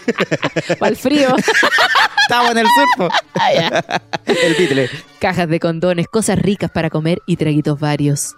[0.78, 1.34] Para el frío.
[2.22, 3.08] Estaba en el surfo.
[4.26, 4.90] El Beatle.
[5.18, 8.36] Cajas de condones, cosas ricas para comer y traguitos varios.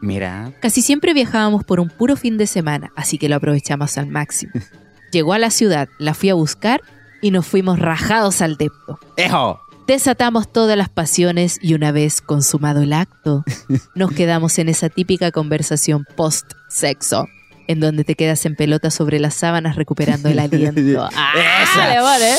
[0.00, 0.52] Mira.
[0.60, 4.52] Casi siempre viajábamos por un puro fin de semana, así que lo aprovechamos al máximo.
[5.12, 6.80] Llegó a la ciudad, la fui a buscar
[7.20, 8.98] y nos fuimos rajados al depto.
[9.16, 9.60] ¡Ejo!
[9.86, 13.44] Desatamos todas las pasiones y una vez consumado el acto,
[13.94, 17.26] nos quedamos en esa típica conversación post-sexo,
[17.68, 21.08] en donde te quedas en pelota sobre las sábanas recuperando el aliento.
[21.14, 22.34] ¡Ah, vale!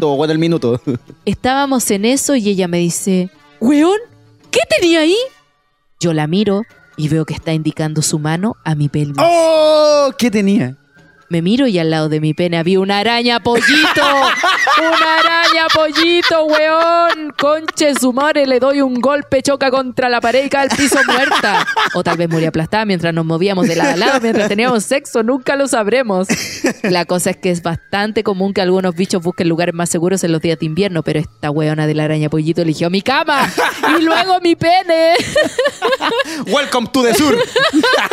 [0.00, 0.80] Todo bueno el minuto.
[1.24, 3.30] Estábamos en eso y ella me dice,
[3.60, 3.98] ¿Weón?
[4.50, 5.16] ¿Qué tenía ahí?
[6.00, 6.62] Yo la miro
[6.96, 9.16] y veo que está indicando su mano a mi pelvis.
[9.18, 10.12] ¡Oh!
[10.18, 10.76] ¿Qué tenía?
[11.34, 14.02] Me miro y al lado de mi pene había una araña pollito.
[14.78, 17.32] ¡Una araña pollito, weón!
[17.36, 21.00] Conche su madre, le doy un golpe, choca contra la pared y cae al piso
[21.04, 21.66] muerta.
[21.94, 25.24] O tal vez murió aplastada mientras nos movíamos de lado a lado, mientras teníamos sexo,
[25.24, 26.28] nunca lo sabremos.
[26.84, 30.30] La cosa es que es bastante común que algunos bichos busquen lugares más seguros en
[30.30, 33.50] los días de invierno, pero esta weona de la araña pollito eligió mi cama
[33.98, 35.14] y luego mi pene.
[36.46, 37.36] Welcome to the sur.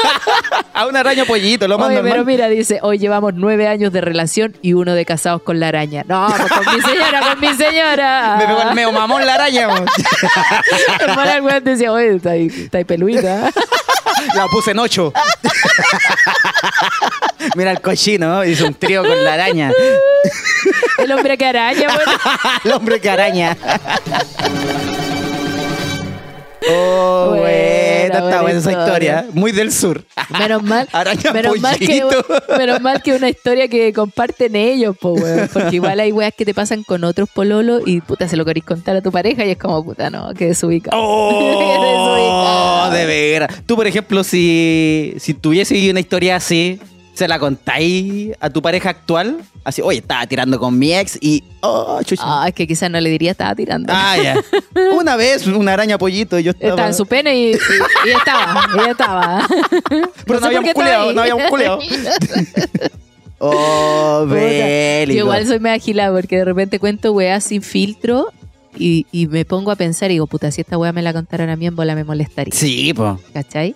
[0.73, 3.99] a un araño pollito, lo más Oye, pero mira, dice, hoy llevamos nueve años de
[3.99, 6.05] relación y uno de casados con la araña.
[6.07, 8.35] No, pues con mi señora, con mi señora.
[8.39, 9.67] Me pegó el meo mamón la araña.
[11.01, 13.51] Hermana, el weón decía, oye, está ahí, está ahí peluita.
[14.35, 15.11] La puse en ocho.
[17.55, 19.71] Mira el cochino, hizo un trío con la araña.
[20.99, 22.11] El hombre que araña, bueno.
[22.63, 23.57] el hombre que araña.
[26.69, 27.35] Oh,
[28.19, 29.25] Buena, buena esa historia.
[29.33, 30.03] Muy del sur.
[30.37, 30.87] Menos mal,
[31.33, 32.03] menos mal, que,
[32.57, 35.49] menos mal que una historia que comparten ellos, po, weón.
[35.51, 38.63] Porque igual hay weas que te pasan con otros pololos y puta, se lo querés
[38.63, 40.97] contar a tu pareja y es como, puta, no, que desubicado.
[41.01, 43.63] Oh, de veras.
[43.65, 46.79] Tú, por ejemplo, si, si tuviese una historia así,
[47.13, 49.37] ¿se la contáis a tu pareja actual?
[49.63, 51.43] Así, oye, estaba tirando con mi ex y.
[51.61, 52.23] Oh, chucha.
[52.25, 53.93] Ah, es que quizás no le diría estaba tirando.
[53.95, 54.35] Ah, ya.
[54.95, 56.69] Una vez, una araña pollito, y yo estaba.
[56.71, 57.57] Estaba en su pene y, y-
[58.05, 59.47] y estaba, y estaba.
[60.25, 61.41] Pero no, sé había un estaba no había un.
[63.43, 65.17] Oh, Puta, bélico.
[65.17, 68.27] Yo igual soy me agilada porque de repente cuento weas sin filtro
[68.77, 71.49] y, y me pongo a pensar y digo, puta, si esta wea me la contaron
[71.49, 72.53] a mí en bola me molestaría.
[72.53, 73.19] Sí, po.
[73.33, 73.75] ¿Cachai?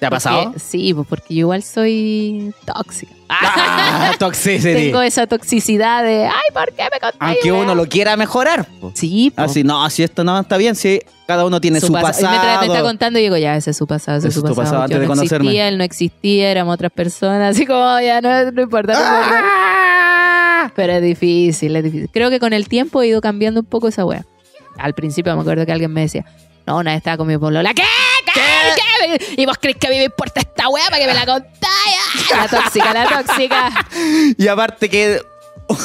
[0.00, 0.54] ¿Te ha pasado?
[0.56, 3.12] Sí, pues porque yo igual soy tóxica.
[3.32, 4.74] Ah, toxicity.
[4.86, 7.16] Tengo esa toxicidad de, ay, ¿por qué me contáis?
[7.20, 8.66] Aunque wea?" uno lo quiera mejorar.
[8.80, 8.90] po.
[8.94, 9.50] Sí, pues.
[9.52, 12.26] Así, no, si esto no está bien, si cada uno tiene su, pasa- pasado.
[12.26, 14.42] Y mientras me está contando, yo digo, ya, ese es su pasado, ese es su
[14.42, 14.56] pasado.
[14.62, 15.46] pasado antes Yo de no conocerme.
[15.46, 18.94] existía, él no existía, éramos otras personas, así como, ya, no, no importa.
[18.96, 20.72] Ah.
[20.74, 22.08] Pero es difícil, es difícil.
[22.12, 24.24] Creo que con el tiempo he ido cambiando un poco esa wea.
[24.78, 26.24] Al principio me acuerdo que alguien me decía,
[26.66, 27.82] no, una vez estaba con mi polola, ¿qué?
[28.34, 28.40] ¿Qué?
[28.76, 28.79] ¿Qué?
[29.36, 31.60] ¿Y vos crees que a mí me importa esta wea para que me la contáis?
[32.30, 33.86] La tóxica, la tóxica.
[34.38, 35.20] Y aparte que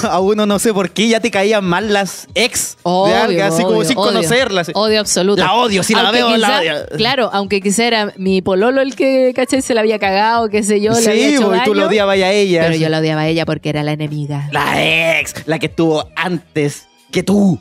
[0.10, 3.42] a uno no sé por qué ya te caían mal las ex Obvio, de alguien,
[3.46, 4.08] así como sin odio.
[4.14, 4.72] conocerlas.
[4.74, 5.44] Odio absoluto.
[5.44, 6.98] La odio, si la Aunque veo, la quizá- odio.
[6.98, 9.62] Claro, aunque quizá era mi pololo el que, ¿cachai?
[9.62, 11.88] Se la había cagado, qué sé yo, le había sí, hecho porque tú daño, lo
[11.88, 12.62] odiabas a ella.
[12.64, 14.50] Pero yo la odiaba a ella porque era la enemiga.
[14.52, 17.60] La ex, la que estuvo antes que tú.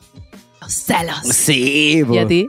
[0.63, 1.19] Los celos.
[1.31, 2.03] Sí.
[2.11, 2.49] ¿Y a ti?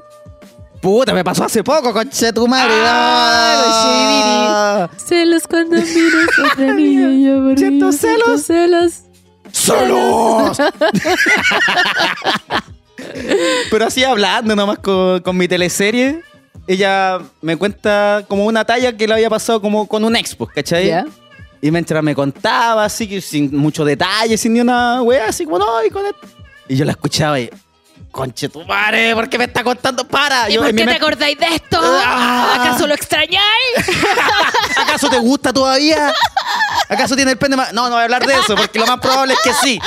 [0.82, 2.74] Puta, me pasó hace poco, conche tu madre.
[2.86, 4.90] Ah, Ah.
[4.98, 8.42] Celos cuando miras a otra niña y yo por Siento celos.
[8.44, 8.94] celos.
[9.52, 10.58] ¡Solos!
[13.72, 16.22] Pero así hablando nomás con, con mi teleserie,
[16.68, 20.52] ella me cuenta como una talla que le había pasado como con un ex, pues,
[20.54, 20.88] ¿cachai?
[20.88, 21.06] ¿Ya?
[21.62, 25.58] Y mientras me contaba, así que sin mucho detalle, sin ni una wea, así como
[25.60, 26.28] no, y con esto.
[26.68, 27.50] Y yo la escuchaba y,
[28.16, 30.08] conche tu madre, ¿por qué me está contando?
[30.08, 30.50] ¡Para!
[30.50, 31.78] ¿Y Yo, por qué te acordáis de esto?
[31.82, 32.56] Ah.
[32.62, 33.44] ¿Acaso lo extrañáis?
[34.78, 36.14] ¿Acaso te gusta todavía?
[36.88, 37.74] ¿Acaso tiene el pene más?
[37.74, 39.82] No, no voy a hablar de eso, porque lo más probable es que sí.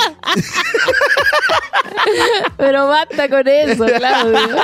[2.59, 4.57] Pero basta con eso, Claudio.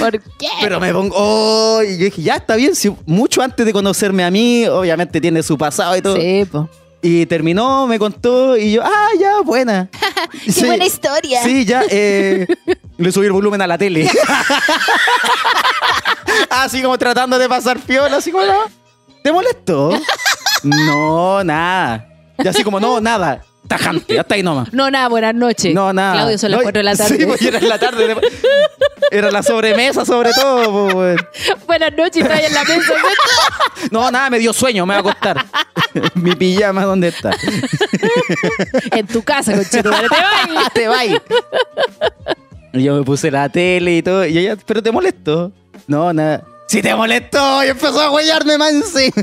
[0.00, 0.48] ¿Por qué?
[0.60, 4.24] Pero me pongo, oh, y yo dije, ya está bien, si mucho antes de conocerme
[4.24, 6.16] a mí, obviamente tiene su pasado y todo.
[6.16, 6.68] Sí, po.
[7.08, 9.88] Y terminó, me contó, y yo, ah, ya, buena.
[10.44, 11.40] Qué buena historia.
[11.44, 12.48] Sí, ya, eh,
[12.98, 14.10] le subí el volumen a la tele.
[16.50, 18.64] así como tratando de pasar piola, así como, no,
[19.22, 19.92] ¿te molestó?
[20.64, 22.08] no, nada.
[22.38, 23.40] Y así como, no, nada.
[23.66, 24.72] Tajante, hasta ahí nomás.
[24.72, 25.74] No, nada, buenas noches.
[25.74, 26.14] No, nada.
[26.14, 27.16] Claudio, son las No, 4 de la tarde.
[27.16, 28.16] Sí, pues, era en la tarde.
[29.10, 30.88] Era la sobremesa, sobre todo.
[30.88, 31.20] pues,
[31.66, 32.92] buenas noches, está ahí en la mesa.
[33.90, 35.44] No, nada, me dio sueño, me va a acostar.
[36.14, 37.30] Mi pijama, ¿dónde está?
[38.92, 39.90] en tu casa, conchito.
[39.90, 40.72] Te vas.
[40.72, 41.16] Te va ahí.
[42.72, 44.26] Y yo me puse la tele y todo.
[44.26, 45.52] Y ella, ¿pero te molesto?
[45.86, 46.42] No, nada.
[46.66, 49.22] Si te molestó, y empezó a huellarme más encima.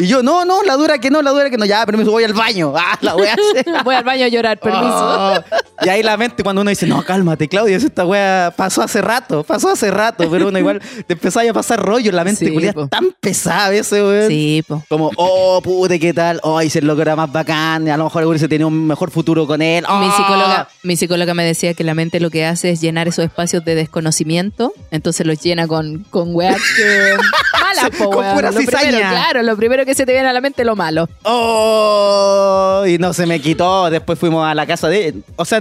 [0.00, 1.66] y yo, no, no, la dura que no, la dura que no.
[1.66, 2.72] Ya, permiso, voy al baño.
[2.76, 3.36] Ah, la wea
[3.84, 4.86] Voy al baño a llorar, permiso.
[4.88, 5.44] Oh.
[5.82, 9.42] Y ahí la mente cuando uno dice, no, cálmate, Claudia, esta wea pasó hace rato,
[9.44, 13.14] pasó hace rato, pero uno igual te empezaba a pasar rollo, la mente Sí, tan
[13.20, 14.28] pesada a veces, weón.
[14.28, 14.82] Sí, po.
[14.88, 16.40] Como, oh, pute, ¿qué tal?
[16.42, 19.46] Oh, ese loco era más bacán, a lo mejor el se tenía un mejor futuro
[19.46, 19.84] con él.
[20.00, 20.16] Mi Oh.
[20.16, 23.64] psicóloga, mi psicóloga me decía que la mente lo que hace es llenar esos espacios
[23.64, 27.16] de desconocimiento, entonces los llena con, con weas que
[27.60, 30.40] malas, po, Con pura Lo primero, claro, lo primero que se te viene a la
[30.40, 31.08] mente es lo malo.
[31.24, 33.90] Oh, y no se me quitó.
[33.90, 35.14] Después fuimos a la casa de.
[35.36, 35.60] O sea,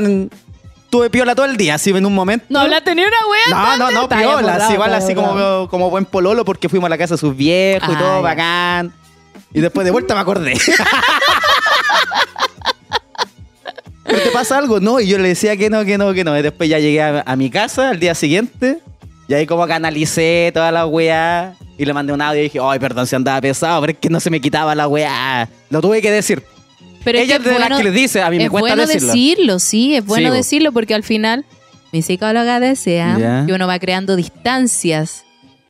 [0.90, 2.46] tuve piola todo el día, así en un momento.
[2.50, 3.50] No hablaste ni una wea.
[3.50, 6.90] No, no, no, piola, bien, así, igual así como, como buen pololo porque fuimos a
[6.90, 8.22] la casa de sus viejos y Ah, todo, ya.
[8.22, 8.94] bacán.
[9.54, 10.54] Y después de vuelta me acordé.
[14.04, 14.80] ¿Pero te pasa algo?
[14.80, 16.38] No, y yo le decía que no, que no, que no.
[16.38, 18.80] Y después ya llegué a, a mi casa al día siguiente
[19.28, 22.78] y ahí como canalicé toda la weá y le mandé un audio y dije, ay,
[22.80, 25.50] perdón si andaba pesado, pero es que no se me quitaba la weá.
[25.70, 26.44] Lo tuve que decir.
[27.06, 28.86] Pero Ella es de las bueno- que les dice, a mí me es cuesta bueno
[28.86, 29.08] decirlo.
[29.14, 31.46] decirlo, sí, es bueno Sí, decirlo porque al final
[31.94, 33.44] mi psicóloga desea Ya.
[33.46, 35.24] que uno va creando distancias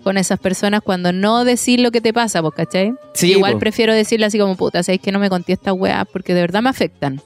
[0.03, 2.93] con esas personas cuando no decir lo que te pasa, ¿vos cachai?
[3.13, 3.59] Sí, Igual po.
[3.59, 6.05] prefiero decirle así como, puta, ¿sabes que no me conté esta weá?
[6.05, 7.21] Porque de verdad me afectan,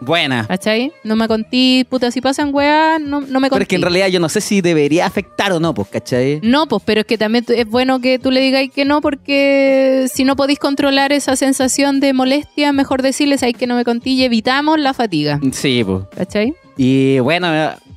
[0.00, 0.46] Buena.
[0.46, 0.92] ¿cachai?
[1.04, 3.62] No me conté, puta, si pasan weá, no, no me Pero conté.
[3.64, 6.40] es que en realidad yo no sé si debería afectar o no, pues, ¿cachai?
[6.42, 10.06] No, pues, pero es que también es bueno que tú le digas que no, porque
[10.12, 14.10] si no podéis controlar esa sensación de molestia, mejor decirles ahí que no me conté
[14.10, 16.04] y evitamos la fatiga, Sí, pues.
[16.16, 16.54] ¿cachai?
[16.76, 17.48] Y bueno,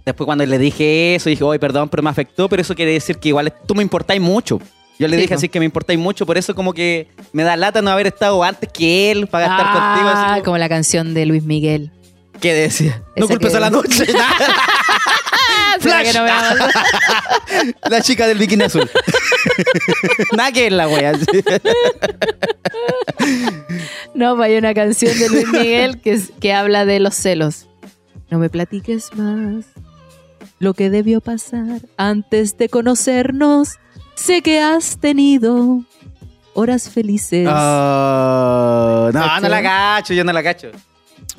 [0.05, 3.17] después cuando le dije eso, dije, oye, perdón, pero me afectó, pero eso quiere decir
[3.17, 4.59] que igual tú me importáis mucho.
[4.99, 5.37] Yo le Sí, dije po.
[5.37, 8.43] así que me importáis mucho, por eso como que me da lata no haber estado
[8.43, 10.09] antes que él para estar contigo.
[10.13, 11.91] Ah, Así, como la canción de Luis Miguel.
[12.39, 13.01] ¿Qué decía?
[13.15, 14.05] No Esa culpes que- a la noche.
[15.79, 16.23] ¿Será que no
[17.89, 18.89] la chica del bikini azul.
[20.37, 21.13] Nada que es la wea.
[24.13, 27.67] No, pues hay una canción de Luis Miguel que, que habla de los celos.
[28.29, 29.65] No me platiques más
[30.59, 33.79] lo que debió pasar antes de conocernos.
[34.15, 35.81] Sé que has tenido
[36.53, 37.47] horas felices.
[37.49, 39.41] Oh, no, ¿Cachai?
[39.41, 40.69] no la cacho, yo no la cacho.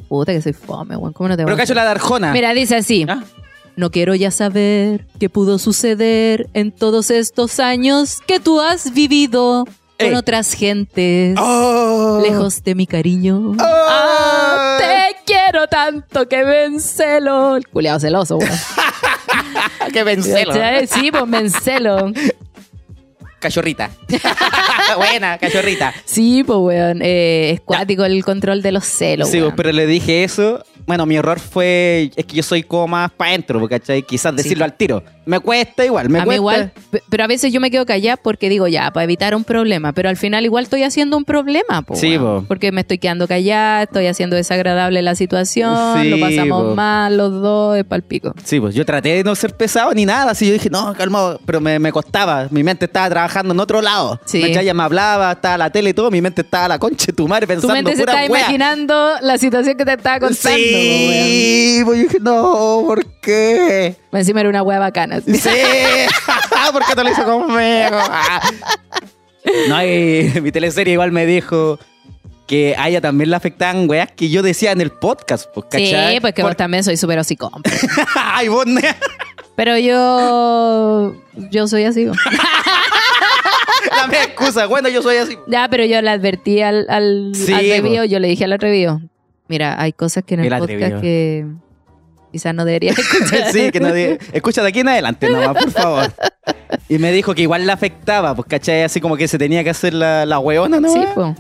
[0.08, 1.12] Puta que soy fome, weón.
[1.12, 2.32] ¿Cómo no te Pero voy a- cacho la de Arjona.
[2.32, 3.06] Mira, dice así.
[3.08, 3.22] Ah.
[3.76, 9.64] No quiero ya saber qué pudo suceder en todos estos años que tú has vivido
[9.98, 10.14] con Ey.
[10.14, 11.36] otras gentes.
[11.40, 12.20] Oh.
[12.22, 13.52] Lejos de mi cariño.
[13.52, 13.56] Oh.
[13.60, 17.56] Ah, te quiero tanto que vencelo.
[17.56, 18.52] El culiado celoso, weón.
[19.92, 20.52] Qué vencelo.
[20.52, 20.86] ¿Cachai?
[20.86, 22.12] Sí, pues vencelo.
[23.44, 23.90] Cachorrita.
[24.96, 25.92] Buena, cachorrita.
[26.06, 27.02] Sí, pues weón.
[27.02, 29.28] Eh, es cuático el control de los celos.
[29.28, 29.54] Sí, weón.
[29.54, 30.64] pero le dije eso.
[30.86, 32.10] Bueno, mi error fue.
[32.16, 34.02] Es que yo soy como más para adentro, ¿cachai?
[34.02, 35.02] Quizás decirlo al tiro.
[35.26, 36.36] Me cuesta igual, me a mí cuesta.
[36.36, 39.42] igual, pe- pero a veces yo me quedo callada porque digo ya, para evitar un
[39.42, 42.44] problema, pero al final igual estoy haciendo un problema, po, Sí, po.
[42.46, 46.74] porque me estoy quedando callada, estoy haciendo desagradable la situación, Sí, lo pasamos po.
[46.74, 48.34] mal los dos, es palpico.
[48.44, 50.32] Sí, pues yo traté de no ser pesado ni nada.
[50.32, 51.40] Así yo dije, no, calmado.
[51.46, 52.48] Pero me, me costaba.
[52.50, 54.20] Mi mente estaba trabajando en otro lado.
[54.26, 54.42] Sí.
[54.44, 56.10] Ella me hablaba, estaba la tele y todo.
[56.10, 59.12] Mi mente estaba a la concha de tu madre Tu pensando mente se pura imaginando
[59.22, 60.50] la situación que te estaba contando.
[60.58, 60.73] weón.
[60.74, 63.96] Sí, pues yo dije, no, ¿por qué?
[64.12, 65.20] Encima era una hueá bacana.
[65.20, 65.32] Sí,
[66.72, 67.56] ¿por qué te lo hizo conmigo?
[69.68, 71.78] No, y mi teleserie igual me dijo
[72.46, 75.84] que a ella también le afectaban weas que yo decía en el podcast, pues, Sí,
[75.92, 76.18] ¿cachai?
[76.20, 77.52] pues que Por- vos también soy súper hocicón.
[78.16, 78.96] Ay, vos, ne-
[79.54, 81.14] Pero yo.
[81.50, 82.06] Yo soy así.
[82.06, 84.64] la mea excusa.
[84.66, 85.36] Bueno, yo soy así.
[85.46, 88.04] ya, pero yo le advertí al, al, Sí, al po.
[88.04, 89.00] yo le dije al atrevido.
[89.48, 91.46] Mira, hay cosas que en el, El podcast que
[92.32, 93.52] quizás no debería escuchar.
[93.52, 96.12] sí, que no di- Escucha de aquí en adelante nomás, por favor.
[96.88, 98.82] Y me dijo que igual le afectaba, pues, ¿cachai?
[98.82, 100.92] Así como que se tenía que hacer la, la weona, ¿no?
[100.92, 101.36] Sí, pues.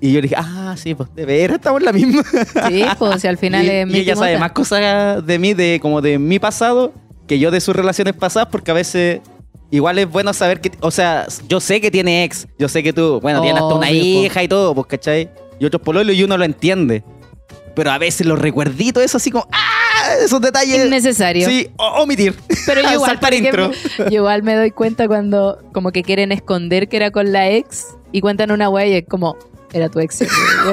[0.00, 2.22] Y yo le dije, ah, sí, pues, de veras estamos la misma.
[2.68, 5.54] Sí, pues, si al final y, es y mi ella sabe más cosas de mí,
[5.54, 6.92] de como de mi pasado,
[7.26, 9.20] que yo de sus relaciones pasadas, porque a veces
[9.70, 12.92] igual es bueno saber que, o sea, yo sé que tiene ex, yo sé que
[12.92, 15.30] tú, bueno, tienes hasta una hija y todo, pues, ¿cachai?
[15.58, 17.02] Y otros pololos y uno lo entiende.
[17.76, 20.14] Pero a veces los recuerditos, eso así como, ¡ah!
[20.24, 20.84] Esos detalles.
[20.86, 21.46] Innecesario.
[21.48, 22.34] Sí, o- omitir.
[22.66, 26.88] Pero yo igual, por ejemplo, yo igual me doy cuenta cuando como que quieren esconder
[26.88, 29.36] que era con la ex y cuentan una wea y es como,
[29.72, 30.22] era tu ex.
[30.22, 30.30] Y es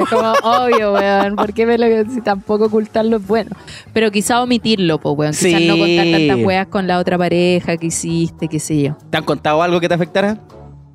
[0.08, 3.50] como, obvio, weón, ¿por qué me lo si tampoco ocultarlo es bueno?
[3.92, 5.32] Pero quizá omitirlo, pues, weón.
[5.32, 5.66] Quizás Sí.
[5.68, 8.96] no contar tantas weas con la otra pareja que hiciste, qué sé yo.
[9.10, 10.38] ¿Te han contado algo que te afectara?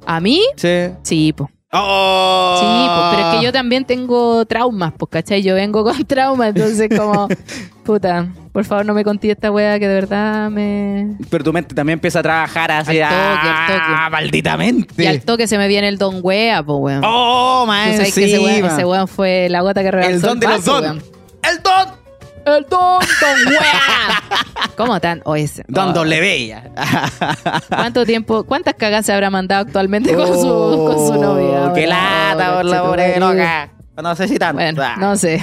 [0.06, 0.42] ¿A mí?
[0.56, 0.88] Sí.
[1.04, 1.50] Sí, pues.
[1.72, 2.58] Oh.
[2.60, 5.44] Sí, pues, pero es que yo también tengo traumas, pues, ¿cachai?
[5.44, 7.28] Yo vengo con traumas, entonces como,
[7.84, 11.16] puta, por favor no me conté esta wea que de verdad me...
[11.30, 13.00] Pero tu mente también empieza a trabajar así.
[13.00, 13.82] Al toque, al toque.
[13.86, 15.04] ah, malditamente.
[15.04, 17.02] Y al toque se me viene el don wea, pues, weón.
[17.06, 20.40] Oh, man, sabes que ese weón, ese weón fue la gota que rebalsó El don
[20.40, 20.84] de los vaso, don.
[20.98, 21.04] weón.
[21.44, 21.99] El don.
[22.58, 24.24] El don, don wea.
[24.78, 25.22] ¿Cómo tan?
[25.26, 25.64] O ese.
[25.68, 25.94] Don oh.
[25.94, 26.48] W.
[26.48, 26.64] ya.
[27.70, 30.34] ¿Cuánto tiempo, cuántas cagas se habrá mandado actualmente con, su,
[30.88, 31.66] con su novia?
[31.70, 31.90] Oh, Qué weón?
[31.90, 33.70] lata por la pobre loca.
[34.02, 34.56] No sé si tanto.
[34.62, 34.96] Bueno, Ah.
[34.98, 35.42] no sé.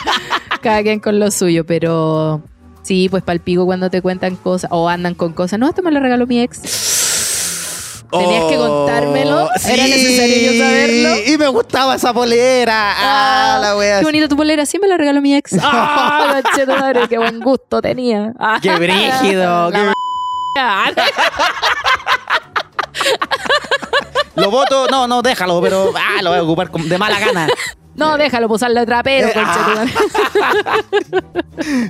[0.62, 2.42] Cada quien con lo suyo, pero
[2.82, 5.58] sí, pues palpigo cuando te cuentan cosas o andan con cosas.
[5.58, 6.95] No, esto me lo regaló mi ex.
[8.10, 9.48] Tenías que contármelo.
[9.68, 11.12] ¿Era necesario yo saberlo?
[11.12, 12.94] Oh, Y me gustaba esa polera.
[12.96, 13.98] Ah, la wea.
[13.98, 14.64] Qué bonita tu polera.
[14.66, 15.56] Sí me la regaló mi ex.
[15.62, 18.32] ¡Ah, conchetumare, Qué buen gusto tenía.
[18.38, 19.70] Ah, Qué brígido.
[19.72, 19.92] qué-
[24.36, 27.48] Lo voto, no, no, déjalo, pero ah, lo voy a ocupar de mala gana.
[27.94, 29.92] No, déjalo posarle de trapero, Eh, conchetumare.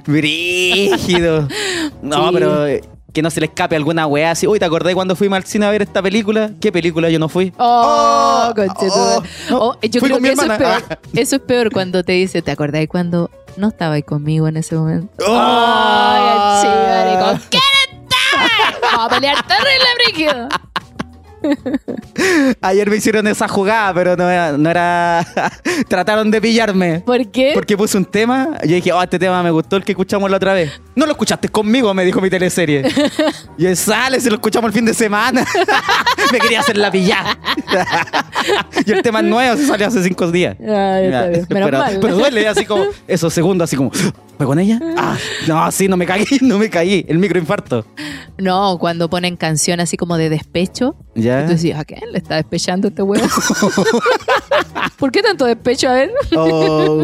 [0.06, 1.48] Brígido.
[2.02, 2.34] No, Sí.
[2.34, 2.66] pero
[3.16, 4.46] que no se le escape alguna weá así.
[4.46, 6.50] Uy, ¿te acordás cuando fuimos al cine a ver esta película?
[6.60, 7.50] ¿Qué película yo no fui?
[7.56, 10.82] Oh, Oh, oh, no, Oh, yo fui creo que eso es, peor.
[11.14, 15.08] eso es peor cuando te dice, ¿te acordáis cuando no estabais conmigo en ese momento?
[15.26, 15.34] Oh.
[15.34, 17.62] Ay, conchetumare, ¿con quién
[18.02, 18.80] estás?
[18.82, 20.48] Vamos a pelear terrible, brígido.
[22.60, 24.52] Ayer me hicieron esa jugada, pero no era.
[24.52, 25.26] No era
[25.88, 27.00] trataron de pillarme.
[27.00, 27.52] ¿Por qué?
[27.54, 30.36] Porque puse un tema, yo dije, oh, este tema me gustó el que escuchamos la
[30.36, 30.72] otra vez.
[30.94, 32.84] No lo escuchaste conmigo, me dijo mi teleserie.
[33.58, 35.44] y él sale, si lo escuchamos el fin de semana.
[36.32, 37.38] me quería hacer la pillada.
[38.84, 40.58] y el tema es nuevo, se salió hace cinco días.
[40.58, 43.90] Menos pero, pero duele así como esos segundos, así como,
[44.36, 44.78] ¿fue con ella?
[44.96, 45.16] Ah,
[45.48, 47.04] no, sí, no me caí, no me caí.
[47.08, 47.86] El microinfarto.
[48.38, 50.94] No, cuando ponen canción así como de despecho.
[51.14, 51.42] Ya.
[51.42, 53.26] Y tú decís, ¿a quién le está despechando este huevo?
[54.98, 55.88] ¿Por qué tanto despecho?
[55.88, 56.10] A ver.
[56.36, 57.02] Oh,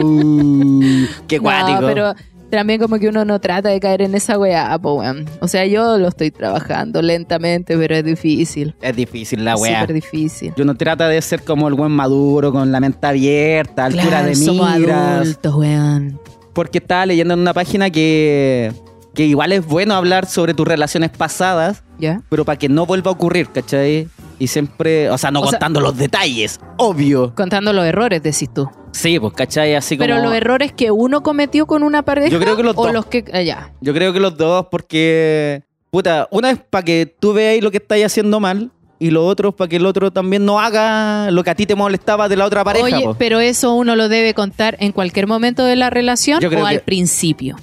[1.27, 1.81] qué No, cuático.
[1.87, 2.15] pero
[2.51, 5.25] también como que uno no trata de caer en esa weá, po, weón.
[5.41, 8.75] O sea, yo lo estoy trabajando lentamente, pero es difícil.
[8.83, 9.81] Es difícil la weá.
[9.81, 10.53] Súper difícil.
[10.57, 14.27] Yo no trata de ser como el buen maduro, con la mente abierta, altura Claro,
[14.27, 15.21] de somos miras.
[15.23, 16.21] adultos, weón.
[16.53, 18.73] Porque estaba leyendo en una página que,
[19.15, 22.23] que igual es bueno hablar sobre tus relaciones pasadas, ¿Ya?
[22.29, 24.09] pero para que no vuelva a ocurrir, ¿cachai?
[24.39, 27.33] Y siempre, o sea, no O sea- contando los detalles, obvio.
[27.35, 28.69] Contando los errores, decís tú.
[28.93, 29.75] Sí, pues, ¿cachai?
[29.75, 30.07] Así como...
[30.07, 32.29] Pero los errores que uno cometió con una pareja.
[32.29, 32.93] Yo creo que los o dos.
[32.93, 33.25] los que.
[33.33, 33.73] ah, ya.
[33.81, 37.79] Yo creo que los dos, porque, puta, una es para que tú veáis lo que
[37.79, 38.71] estáis haciendo mal,
[39.03, 41.67] y lo otro es para que el otro también no haga lo que a ti
[41.67, 42.85] te molestaba de la otra pareja.
[42.85, 43.17] Oye, po.
[43.19, 46.67] pero eso uno lo debe contar en cualquier momento de la relación Yo creo o
[46.67, 47.57] al principio.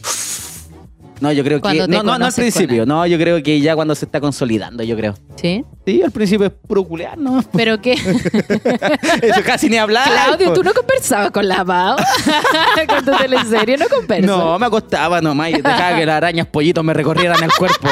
[1.22, 1.88] No, yo creo que...
[1.88, 4.96] No, no, no al principio, no, yo creo que ya cuando se está consolidando, yo
[4.96, 5.16] creo.
[5.36, 5.66] ¿Sí?
[5.86, 7.44] Sí, al principio es puro culear, ¿no?
[7.54, 7.94] Pero qué.
[9.22, 10.08] Eso casi ni hablar.
[10.08, 10.54] Claudio, po.
[10.54, 11.98] tú no conversabas con la Pau.
[12.88, 14.30] con tu teleserie no conversas.
[14.30, 17.90] No, me acostaba nomás y dejaba que las arañas pollitos me recorrieran el cuerpo.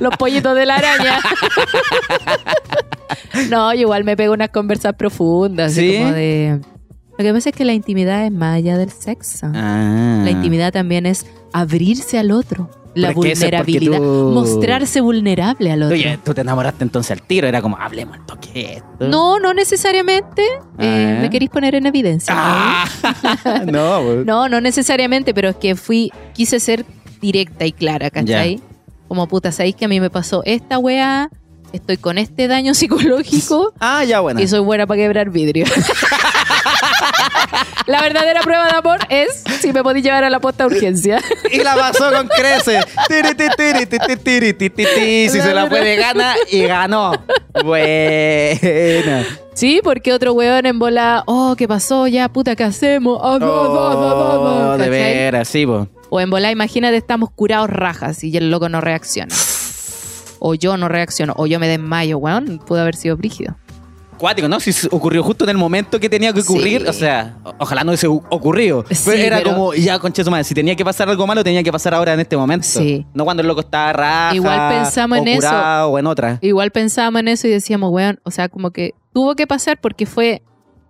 [0.00, 1.18] Los pollitos de la araña.
[3.50, 5.72] no, yo igual me pego unas conversas profundas.
[5.72, 5.98] así ¿Sí?
[5.98, 6.60] como de.
[7.22, 9.46] Lo que pasa es que la intimidad es más allá del sexo.
[9.54, 10.22] Ah.
[10.24, 12.68] La intimidad también es abrirse al otro.
[12.94, 13.96] La Pero es que vulnerabilidad.
[13.98, 15.94] tú- mostrarse vulnerable al otro.
[15.94, 18.18] Oye, tú te enamoraste entonces al tiro, era como, hablemos
[18.52, 19.08] de esto.
[19.08, 20.42] No, no necesariamente.
[20.78, 21.20] Eh, Ah.
[21.22, 22.34] me queréis poner en evidencia.
[22.36, 22.84] Ah,
[23.66, 24.26] no, pues.
[24.26, 26.84] No, no necesariamente, pero es que fui, quise ser
[27.20, 28.60] directa y clara, ¿cachai?
[29.08, 31.30] Como puta, ¿sabéis que a mí me pasó esta weá?
[31.72, 34.38] Estoy con este daño psicológico Ah, ya, bueno.
[34.40, 35.64] y soy buena para quebrar vidrio.
[37.86, 41.20] la verdadera prueba de amor es si me podéis llevar a la posta de urgencia.
[41.50, 42.84] Y la pasó con creces.
[43.08, 45.28] Tiri, tiri, tiri.
[45.28, 47.12] Si se la puede, gana y ganó.
[47.64, 49.24] Buena.
[49.54, 52.06] sí, porque otro weón en bola, oh, ¿qué pasó?
[52.06, 53.20] Ya, puta, ¿qué hacemos?
[53.22, 55.88] Ah, no, no, no, no, no", Oh, de veras, sí, po.
[56.10, 59.34] O en bola, imagínate, estamos curados rajas y el loco no reacciona.
[60.38, 62.58] O yo no reacciono, o yo me desmayo, weón.
[62.66, 63.56] Pudo haber sido brígido.
[64.22, 64.60] Cuático, ¿no?
[64.60, 66.86] Si ocurrió justo en el momento que tenía que ocurrir, Sí.
[66.88, 68.84] o sea, ojalá no hubiese ocurrido.
[68.88, 71.42] Sí, pero era pero- como, ya, concha su madre, si tenía que pasar algo malo,
[71.42, 72.64] tenía que pasar ahora en este momento.
[72.68, 73.04] Sí.
[73.14, 74.34] No cuando el loco estaba raja.
[74.36, 75.38] Igual pensamos o en eso.
[75.40, 76.38] curado, O en otra.
[76.40, 80.06] Igual pensábamos en eso y decíamos, weón, o sea, como que tuvo que pasar porque
[80.06, 80.40] fue,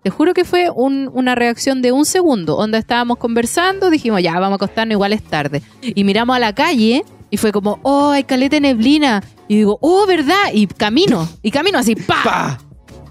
[0.02, 4.34] te juro que fue un- una reacción de un segundo, donde estábamos conversando, dijimos, ya,
[4.34, 5.62] vamos a acostarnos, igual es tarde.
[5.80, 9.22] Y miramos a la calle y fue como, oh, hay caleta de neblina.
[9.48, 10.34] Y digo, oh, ¿verdad?
[10.52, 12.16] Y camino, y camino así, pa.
[12.22, 12.58] ¡Pa!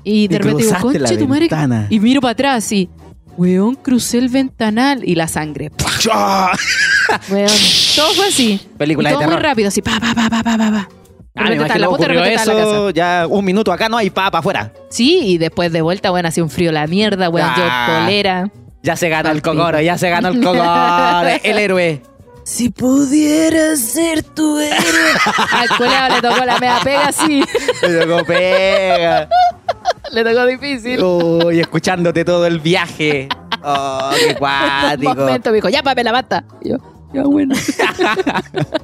[0.04, 1.41] Y de repente digo, conche tu madre.
[1.41, 1.88] ventana.
[1.89, 2.89] Y miro para atrás y,
[3.38, 5.72] weón, crucé el ventanal y la sangre.
[7.30, 7.47] Weón,
[7.95, 8.60] todo fue así.
[8.78, 9.43] Película Y de todo muy terror.
[9.49, 10.89] rápido, así, pa, pa, pa, pa, pa, pa, pa.
[11.36, 12.91] Ah, me la de ocurrió casa.
[12.93, 14.74] ya un minuto acá no hay papa afuera.
[14.89, 17.88] Sí, y después de vuelta, bueno, hacía un frío la mierda, weón, Ah.
[17.97, 18.52] yo polera.
[18.84, 22.02] Ya se ganó el cogoro, ya se ganó el cogoro, el héroe.
[22.43, 25.12] Si pudiera ser tu héroe.
[25.52, 27.43] Al culeado le tocó la mea pega así.
[27.84, 29.30] Le tocó pega.
[30.14, 31.03] le tocó difícil.
[31.03, 33.28] Uy, escuchándote todo el viaje.
[33.64, 35.14] Oh, qué Un cuático.
[35.14, 36.43] momento me dijo, ya pape la basta.
[36.64, 36.78] Y yo,
[37.14, 37.53] ya bueno.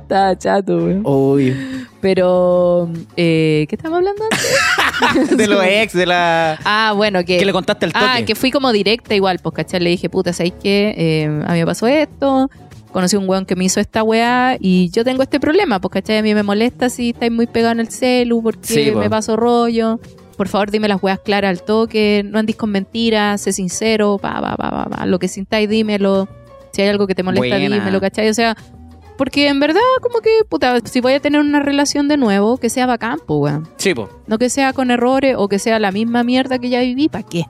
[0.00, 1.02] Estaba chato, weón.
[1.04, 1.56] Uy,
[2.00, 4.22] Pero, eh, ¿qué estamos hablando
[5.00, 5.36] antes?
[5.36, 6.58] de los ex, de la...
[6.64, 7.38] Ah, bueno, que...
[7.38, 8.04] Que le contaste al toque.
[8.08, 9.80] Ah, que fui como directa igual, pues, ¿cachai?
[9.80, 10.94] Le dije, puta, ¿sabéis qué?
[10.96, 12.48] Eh, a mí me pasó esto,
[12.92, 16.18] conocí un weón que me hizo esta weá y yo tengo este problema, pues, ¿cachai?
[16.18, 19.36] A mí me molesta si estáis muy pegados en el celu porque Sí, me paso
[19.36, 19.98] rollo.
[20.36, 24.40] Por favor, dime las weas claras al toque, no andís con mentiras, sé sincero, pa,
[24.40, 25.06] pa, pa, pa, pa.
[25.06, 26.28] Lo que sintáis, dímelo.
[26.72, 28.28] Si hay algo que te molesta, dímelo, ¿cachai?
[28.28, 28.54] O sea,
[29.16, 32.68] porque en verdad, como que, puta, si voy a tener una relación de nuevo, que
[32.68, 33.68] sea bacán, pues, weón.
[33.78, 34.10] Sí, po.
[34.26, 37.26] No que sea con errores o que sea la misma mierda que ya viví, ¿para
[37.26, 37.44] qué?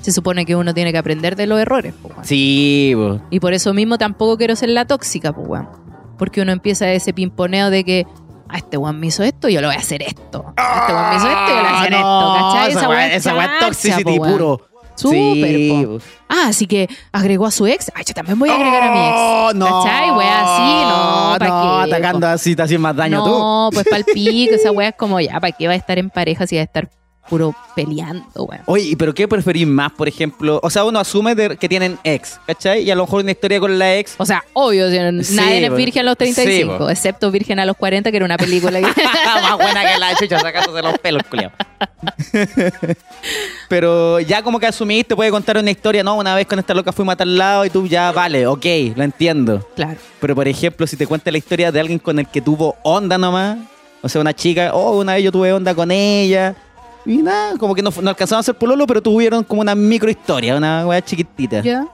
[0.00, 2.24] Se supone que uno tiene que aprender de los errores, pues, weón.
[2.24, 3.20] Sí, po.
[3.30, 5.68] Y por eso mismo tampoco quiero ser la tóxica, pues, weón.
[6.16, 8.06] Porque uno empieza ese pimponeo de que,
[8.48, 10.44] ah, este weón me hizo esto, yo le voy a hacer esto.
[10.56, 12.72] Este weón me hizo esto, yo le voy a hacer Ah, esto, no, ¿cachai?
[12.72, 14.60] Esa weá, es chacha, toxicity po, puro.
[14.94, 15.98] Súper, Sí, po.
[16.28, 17.90] Ah, así que agregó a su ex.
[17.94, 19.14] Ay, yo también voy a agregar a mi ex.
[19.16, 19.84] Oh, no.
[19.84, 20.10] ¿Cachai?
[20.10, 22.32] Weá así, no, ¿pa' No, qué, atacando po?
[22.32, 23.30] así te haces más daño tú.
[23.30, 25.98] No, pues para el pico, esa weá es como, ya, ¿para qué va a estar
[25.98, 26.90] en pareja si va a estar
[27.28, 28.62] puro peleando, weón?
[28.66, 30.58] Oye, ¿pero qué preferís más, por ejemplo?
[30.62, 32.82] O sea, uno asume de- que tienen ex, ¿cachai?
[32.82, 34.14] Y a lo mejor una historia con la ex.
[34.18, 35.76] O sea, obvio, si Sí, nadie es po.
[35.76, 36.90] virgen a los 35, Sí, po.
[36.90, 38.86] excepto Virgen a los 40, que era una película que...
[39.42, 41.52] más buena que la chucha sacándose los pelos, culiao.
[43.68, 46.92] Pero ya como que asumiste, puede contar una historia, no, una vez con esta loca
[46.92, 48.64] fuimos a tal lado y tú ya, vale, ok,
[48.96, 49.68] lo entiendo.
[49.76, 49.98] claro.
[50.20, 53.18] Pero por ejemplo, si te cuenta la historia de alguien con el que tuvo onda
[53.18, 53.58] nomás,
[54.02, 56.54] o sea, una chica, oh, una vez yo tuve onda con ella,
[57.06, 60.10] y nada, como que no, no alcanzaron a ser pololo, pero tuvieron como una micro
[60.10, 61.60] historia, una weá chiquitita.
[61.62, 61.86] ¿Ya?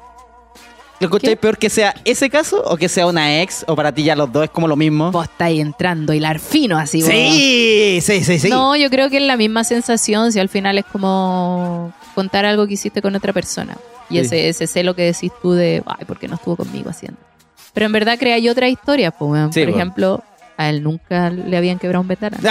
[1.00, 1.36] ¿Lo ¿Qué?
[1.36, 3.64] peor que sea ese caso o que sea una ex?
[3.68, 5.10] ¿O para ti ya los dos es como lo mismo?
[5.10, 7.02] Vos estáis entrando hilar fino así.
[7.02, 8.48] Sí, sí, sí, sí.
[8.48, 12.66] No, yo creo que es la misma sensación si al final es como contar algo
[12.66, 13.76] que hiciste con otra persona.
[14.08, 14.20] Y Sí.
[14.20, 17.18] ese, ese celo que decís tú de, ay, ¿por qué no estuvo conmigo haciendo?
[17.74, 19.48] Pero en verdad creáis otra historia, pues.
[19.52, 19.76] Sí, Por po.
[19.76, 20.22] ejemplo,
[20.56, 22.38] a él nunca le habían quebrado un veterano.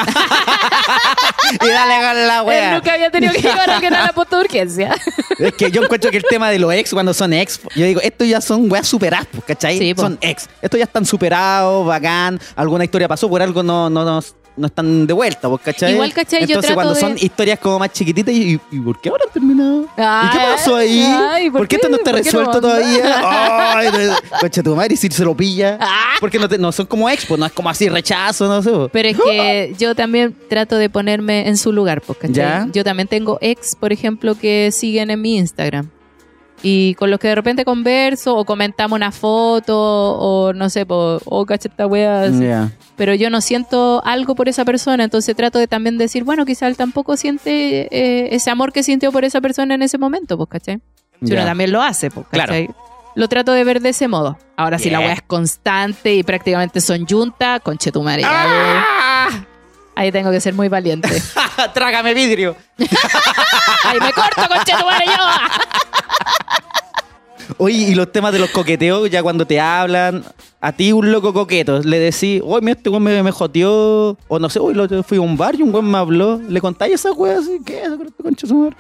[1.62, 2.74] y dale con la Él wea.
[2.76, 4.95] nunca había tenido que llevar a alguien a la puesta de urgencia.
[5.39, 8.01] Es que yo encuentro que el tema de los ex, cuando son ex, yo digo,
[8.01, 9.78] estos ya son weas superadas, pues, ¿cachai?
[9.78, 10.49] Sí, son ex.
[10.62, 12.39] Estos ya están superados, bacán.
[12.56, 14.22] Alguna historia pasó, por algo no, no, no,
[14.56, 15.93] no están de vuelta, pues, ¿cachai?
[15.93, 16.41] Igual, ¿cachai?
[16.41, 19.24] Yo Entonces, trato cuando de- son historias como más chiquititas, ¿y, y por qué ahora
[19.28, 19.82] han terminado?
[19.84, 21.01] ¿Y qué pasó ahí?
[21.01, 23.74] ay, ¿por ¿por, qué esto no está ¿Por qué no resuelto todavía?
[23.78, 23.88] Ay,
[24.39, 25.78] concha tu madre, y si se lo pilla.
[25.82, 26.14] Ah.
[26.20, 28.72] Porque no, te- no son como ex, pues no es como así rechazo, no sé.
[28.91, 32.34] Pero es que yo también trato de ponerme en su lugar, ¿cachai?
[32.34, 32.68] Ya.
[32.72, 35.89] Yo también tengo ex, por ejemplo, que siguen en mi Instagram.
[36.66, 41.20] Y con los que de repente converso o comentamos una foto o no sé, po,
[41.26, 42.30] o cacha esta wea.
[42.30, 42.72] Ya.
[42.95, 46.68] Pero yo no siento algo por esa persona, entonces trato de también decir, bueno, quizá
[46.68, 50.49] él tampoco siente eh, ese amor que sintió por esa persona en ese momento, pues,
[50.49, 50.80] ¿cachai?
[51.22, 51.36] Si Ya.
[51.39, 52.53] uno también lo hace, pues, Claro.
[53.16, 54.39] Lo trato de ver de ese modo.
[54.57, 58.24] Ahora, si la weá es constante y prácticamente son juntas, conchetumare.
[58.26, 59.28] ¡Ah!
[59.96, 61.10] Ahí tengo que ser muy valiente.
[61.74, 62.56] Trágame vidrio.
[62.78, 65.14] Ahí me corto, conchetumare, yo.
[67.58, 70.24] Oye, y los temas de los coqueteos, ya cuando te hablan,
[70.62, 74.39] a ti un loco coqueto, le decís, oye, mira, este weón me, me joteó, o
[74.39, 76.96] no sé, hoy lo fui a un bar y un weón me habló, le contáis
[76.96, 78.76] esa weá así, ¿qué es eso, concha su madre?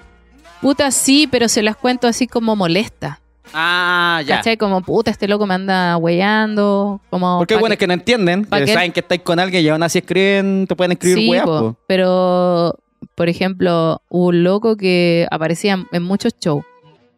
[0.61, 3.19] Puta, sí, pero se las cuento así como molesta.
[3.53, 4.37] Ah, ya.
[4.37, 4.57] ¿Cachai?
[4.57, 7.01] Como, puta, este loco me anda weyando.
[7.09, 9.69] Como, Porque hay buenos que no entienden, que que- saben que estáis con alguien y
[9.69, 11.75] aún así escriben, te pueden escribir sí, weá, po, po.
[11.87, 12.79] pero
[13.15, 16.63] por ejemplo, hubo un loco que aparecía en- muchos shows.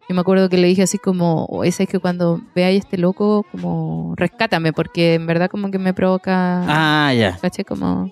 [0.10, 2.98] Y me acuerdo que le dije así como, o ese es que cuando veáis este
[2.98, 7.38] loco, como, rescátame, porque en verdad como que me provoca, Ah, ya.
[7.42, 7.66] ¿cachai?
[7.66, 8.12] Como,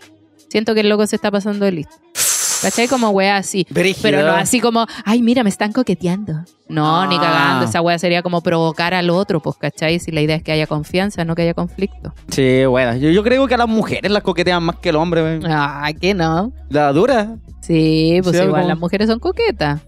[0.50, 1.96] siento que el loco se está pasando de listo.
[2.64, 2.88] ¿Cachai?
[2.88, 3.68] Como wea así.
[3.70, 4.02] Brígido.
[4.02, 6.34] Pero no así como, ay, mira, me están coqueteando.
[6.70, 7.22] No, ni Ah.
[7.22, 7.66] cagando.
[7.66, 10.00] Esa wea sería como provocar al otro, pues, ¿cachai?
[10.00, 12.14] Si la idea es que haya confianza, no que haya conflicto.
[12.30, 15.22] Sí, bueno, yo, yo creo que a las mujeres las coquetean más que el hombre,
[15.22, 15.44] weón.
[15.48, 16.52] Ah, que no.
[16.70, 17.36] La dura.
[17.62, 19.82] Sí, pues Sí, igual como- las mujeres son coquetas.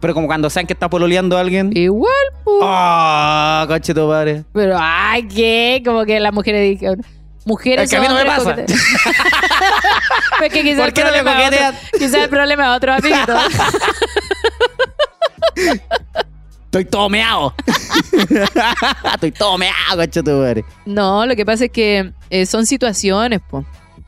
[0.00, 1.76] Pero como cuando saben que está pololeando a alguien.
[1.76, 2.10] Igual,
[2.42, 2.56] pues.
[2.62, 4.44] ¡Ah, coche tu padre!
[4.54, 5.82] Pero, ay, ¿qué?
[5.84, 7.04] Como que las mujeres dijeron.
[7.44, 8.54] Mujeres Es que a mí no me pasa.
[10.48, 10.76] coquetean.
[10.78, 13.34] Pues que quizás Quizás el problema es otro amiguito.
[16.66, 17.52] Estoy todo meado.
[19.14, 20.64] Estoy todo meado, coche tu madre.
[20.86, 23.64] No, lo que pasa es que eh, son situaciones, po.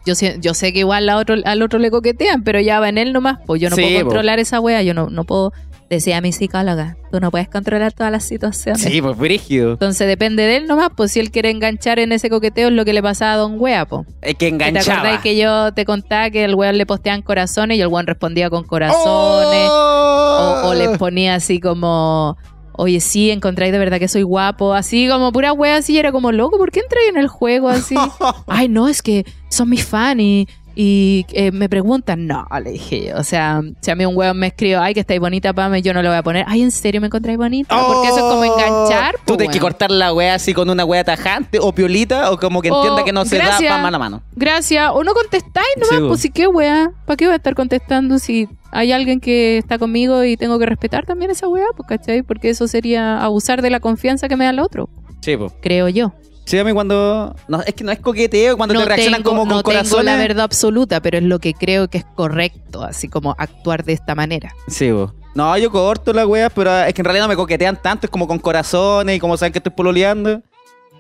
[0.07, 2.89] Yo sé, yo sé que igual a otro, al otro le coquetean, pero ya va
[2.89, 3.39] en él nomás.
[3.47, 4.05] Pues yo no Sí, puedo po.
[4.07, 4.83] controlar esa wea.
[4.83, 5.53] Yo no, no puedo.
[5.93, 8.81] Decía mi psicóloga, tú no puedes controlar todas las situaciones.
[8.81, 9.73] Sí, pues brígido.
[9.73, 12.87] Entonces depende de él nomás, pues si él quiere enganchar en ese coqueteo es lo
[12.87, 14.07] que le pasaba a Don Wea, po.
[14.23, 15.01] Es que ¿Y ¿Te enganchaba.
[15.01, 18.49] acordás que yo te contaba que el weón le posteaban corazones y el weón respondía
[18.49, 19.69] con corazones?
[19.71, 20.63] ¡Oh!
[20.65, 22.39] O, o les ponía así como,
[22.73, 24.73] oye, sí, encontráis de verdad que soy guapo.
[24.73, 25.93] Así como pura wea así.
[25.93, 27.97] y era como, loco, ¿por qué entráis en el juego así?
[28.47, 32.27] Ay, no, es que son mis fans y, y, eh, me preguntan.
[32.27, 33.17] No, le dije yo.
[33.19, 35.93] O sea, si a mí un weón me escribe, ay, que estáis bonita, Pame, yo
[35.95, 37.75] no le voy a poner, ay, ¿en serio me encontráis bonita?
[37.87, 39.17] Porque eso es como enganchar.
[39.27, 42.39] Tú po, tienes que cortar la wea así con una wea tajante o piolita o
[42.39, 43.71] como que O, entienda que no se gracias.
[43.71, 44.23] da pa' mano a mano.
[44.35, 44.91] Gracias.
[44.95, 46.91] O no contestáis nomás, Sí, pues sí, qué wea.
[47.07, 50.67] ¿Para qué voy a estar contestando si hay alguien que está conmigo y tengo que
[50.67, 51.67] respetar también esa wea?
[51.77, 52.23] Pues, ¿cachai?
[52.23, 54.89] Porque eso sería abusar de la confianza que me da el otro,
[55.21, 55.53] Sí, pues.
[55.61, 56.13] creo yo.
[56.45, 57.35] Sí, a mí cuando.
[57.49, 60.05] No, es que no es coqueteo, cuando te reaccionan tengo, como con no corazones.
[60.05, 63.93] la verdad absoluta, pero es lo que creo que es correcto, así como actuar de
[63.93, 64.55] esta manera.
[64.69, 65.13] Sí, vos.
[65.35, 68.11] No, yo corto la wea, pero es que en realidad no me coquetean tanto, es
[68.11, 70.43] como con corazones y como saben que estoy pololeando.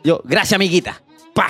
[0.05, 1.03] Yo, gracias, amiguita.
[1.34, 1.49] Pa,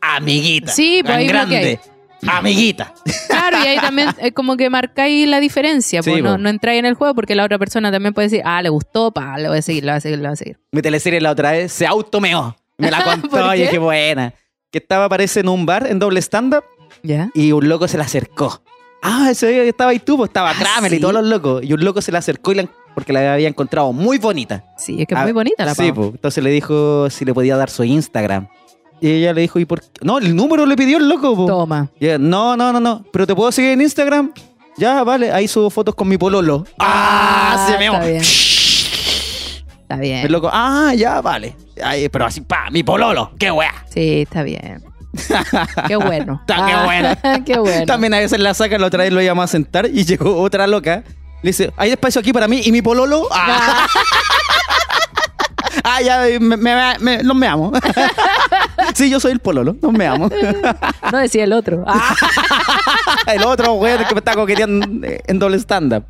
[0.00, 0.70] amiguita.
[0.72, 1.80] Sí, pues ahí grande.
[2.26, 2.92] Amiguita.
[3.28, 6.78] Claro, y ahí también es como que marcáis la diferencia, Sí, pues no, no entráis
[6.78, 9.48] en el juego porque la otra persona también puede decir, ah, le gustó, pa, le
[9.48, 10.58] voy a seguir, le voy a seguir, le voy a seguir.
[10.72, 12.56] Mi teleserie la otra vez se automeó.
[12.80, 13.78] Me la contó ¿Por y qué?
[13.78, 14.34] buena.
[14.70, 16.64] Que estaba, parece, en un bar en doble stand-up
[17.02, 17.30] ¿Ya?
[17.34, 18.62] y un loco se le acercó.
[19.02, 21.62] Ah, ese día que estaba ahí tú, pues estaba Ah, Kramer y todos los locos.
[21.64, 24.64] Y un loco se le acercó y la- porque la había encontrado muy bonita.
[24.76, 26.10] Sí, es que es Ah, muy bonita la Sí, pues.
[26.10, 28.48] Entonces le dijo si le podía dar su Instagram.
[29.00, 29.88] Y ella le dijo, ¿y por qué?
[30.02, 31.46] No, el número le pidió el loco, po.
[31.46, 31.88] Toma.
[31.98, 33.02] Y ella, no, no, no, no.
[33.10, 34.32] ¿Pero te puedo seguir en Instagram?
[34.76, 35.32] Ya, vale.
[35.32, 36.66] Ahí subo fotos con mi pololo.
[36.78, 37.66] ¡Ah!
[37.70, 37.88] se me
[39.90, 40.24] está bien.
[40.24, 41.56] El loco, ah, ya, vale.
[41.82, 43.32] Ay, pero así, pa, mi pololo.
[43.38, 43.74] ¡Qué wea!
[43.92, 44.82] Sí, está bien.
[45.88, 46.38] Qué bueno.
[46.46, 47.44] Está qué bueno.
[47.44, 47.86] qué bueno.
[47.86, 50.68] También a veces la saca, la otra vez lo llama a sentar y llegó otra
[50.68, 51.02] loca.
[51.42, 53.26] Le dice, ¿hay espacio aquí para mí y mi pololo?
[53.32, 53.86] Ah,
[55.82, 57.76] ah, ya, me, me, me- nos meamos.
[58.94, 60.30] sí, yo soy el pololo, nos meamos.
[61.10, 61.82] No decía el otro.
[61.88, 62.14] Ah,
[63.26, 64.86] el otro, güey, que me está coqueteando
[65.26, 66.04] en doble stand-up.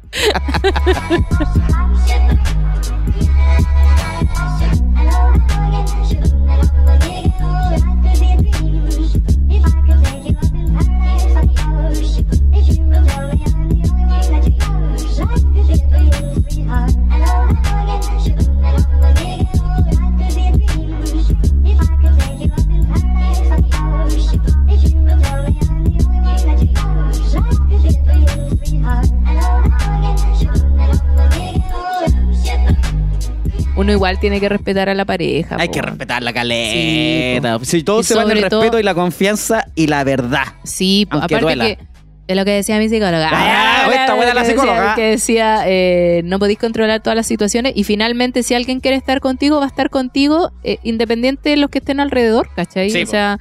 [33.76, 35.56] Uno igual tiene que respetar a la pareja.
[35.58, 35.72] Hay po.
[35.74, 37.58] que respetar la caleta.
[37.60, 40.04] Sí, si todo Y se va en el todo- respeto y la confianza y la
[40.04, 40.44] verdad.
[40.64, 41.64] Sí, po, aparte duela.
[41.64, 41.78] que
[42.30, 43.28] es lo que decía mi psicóloga.
[43.32, 44.94] Ah, Ah, esta buena la que decía- psicóloga.
[44.94, 49.20] Que decía, eh, no podéis controlar todas las situaciones y finalmente si alguien quiere estar
[49.20, 52.90] contigo, va a estar contigo eh, independiente de los que estén alrededor, ¿cachai?
[52.90, 53.10] Sí, o po.
[53.10, 53.38] sea,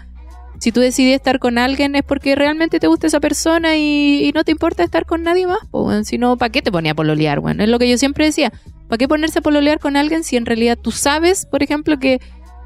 [0.59, 4.31] si tú decidís estar con alguien es porque realmente te gusta esa persona y, y
[4.33, 6.03] no te importa estar con nadie más, weón.
[6.05, 7.39] si no, ¿para qué te ponía a pololear?
[7.39, 8.51] Bueno, es lo que yo siempre decía,
[8.89, 12.19] ¿para qué ponerse a pololear con alguien si en realidad tú sabes, por ejemplo, que,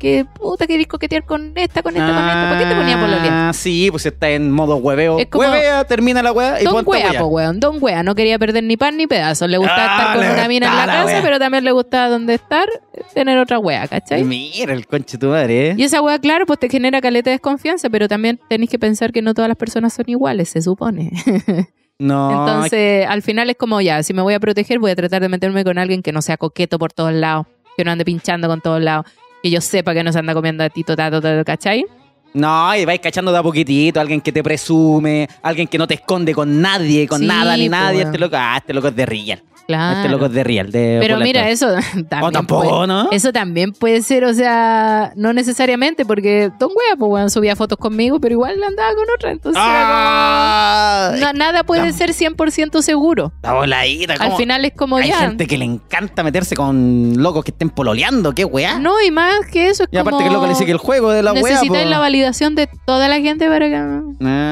[0.04, 2.48] que puta, querés coquetear con esta, con esta, con esta?
[2.50, 3.28] ¿Para qué te ponía a pololear?
[3.32, 5.18] Ah, sí, pues está en modo hueveo.
[5.18, 7.14] Es como- Huevea, termina la hueá y Don hueá.
[7.20, 7.60] po, weón.
[7.60, 8.04] Don Wea.
[8.04, 9.48] No quería perder ni pan ni pedazo.
[9.48, 11.22] Le gustaba Ah, estar con le una mina en la la casa, wea.
[11.24, 12.68] pero también le gustaba donde estar,
[13.14, 14.24] tener otra wea, ¿cachai?
[14.24, 15.76] Mira el conche tu madre, ¿eh?
[15.78, 19.12] Y esa wea, claro, pues te genera caleta de desconfianza, pero también tenéis que pensar
[19.12, 21.12] que no todas las personas son iguales, se supone.
[22.00, 25.22] No, Entonces, al final es como ya, si me voy a proteger, voy a tratar
[25.22, 27.46] de meterme con alguien que no sea coqueto por todos lados,
[27.78, 29.06] que no ande pinchando con todos lados,
[29.44, 31.86] que yo sepa que no se anda comiendo a tito, tato, tato, ¿cachai?
[32.34, 35.96] no, y vais cachando de a poquitito, alguien que te presume, alguien que no te
[35.96, 38.04] esconde con nadie, con Sí, nada ni nadie.
[38.04, 39.44] Este loco, ah, este loco es de real.
[39.68, 39.98] Claro.
[39.98, 40.72] Este loco es de real.
[40.72, 41.68] De Pero mira, eso
[42.10, 42.24] también.
[42.24, 43.10] O tampoco, puede- ¿no?
[43.12, 47.78] Eso también puede ser, o sea, no necesariamente, porque Don Wea, pues, weón, subía fotos
[47.78, 49.32] conmigo, pero igual andaba con otra.
[49.32, 51.12] Entonces, ¡Ah!
[51.16, 53.32] era como- no- nada puede la- ser 100% seguro.
[53.42, 55.20] La voladita, Al final es como Hay ya.
[55.20, 58.80] gente que le encanta meterse con locos que estén pololeando, qué weá.
[58.80, 60.20] No, y más que eso es y aparte como.
[60.20, 61.42] que el loco le sigue el juego de la weá.
[61.44, 63.76] Necesitáis la validación de toda la gente para que.
[63.76, 64.02] Ah,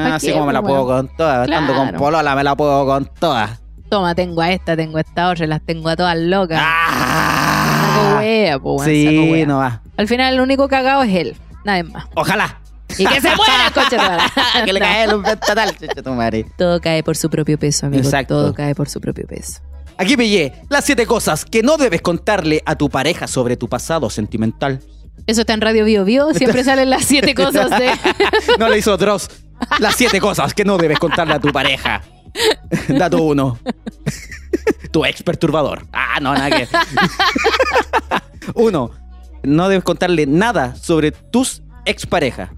[0.08, 1.48] ¿Pa' así como me la puedo con todas.
[1.48, 1.98] Estando con Claro.
[1.98, 3.61] polola me la puedo con todas.
[3.92, 6.58] Toma, tengo a esta, tengo a esta otra, las tengo a todas locas.
[6.58, 8.16] Saco ¡Ah!
[8.20, 9.44] wea, po, weón, saco Sí, wea.
[9.46, 9.82] no va.
[9.98, 12.06] Al final, el único cagado es él, nadie más.
[12.14, 12.58] Ojalá.
[12.96, 16.46] Y que se muera, coche de que le cae el total, chucha tu madre.
[16.56, 18.02] Todo cae por su propio peso, amigo.
[18.02, 18.34] Exacto.
[18.34, 19.60] Todo cae por su propio peso.
[19.98, 24.08] Aquí pillé las siete cosas que no debes contarle a tu pareja sobre tu pasado
[24.08, 24.80] sentimental.
[25.26, 26.32] Eso está en Radio Bio Bio.
[26.32, 27.90] Siempre salen las siete cosas de.
[28.58, 29.28] No le hizo Dross.
[29.80, 32.00] Las siete cosas que no debes contarle a tu pareja.
[32.88, 33.58] Dato uno.
[34.90, 35.86] tu ex perturbador.
[35.92, 36.68] Ah, no, nada que.
[38.54, 38.90] uno.
[39.42, 42.50] No debes contarle nada sobre tus exparejas.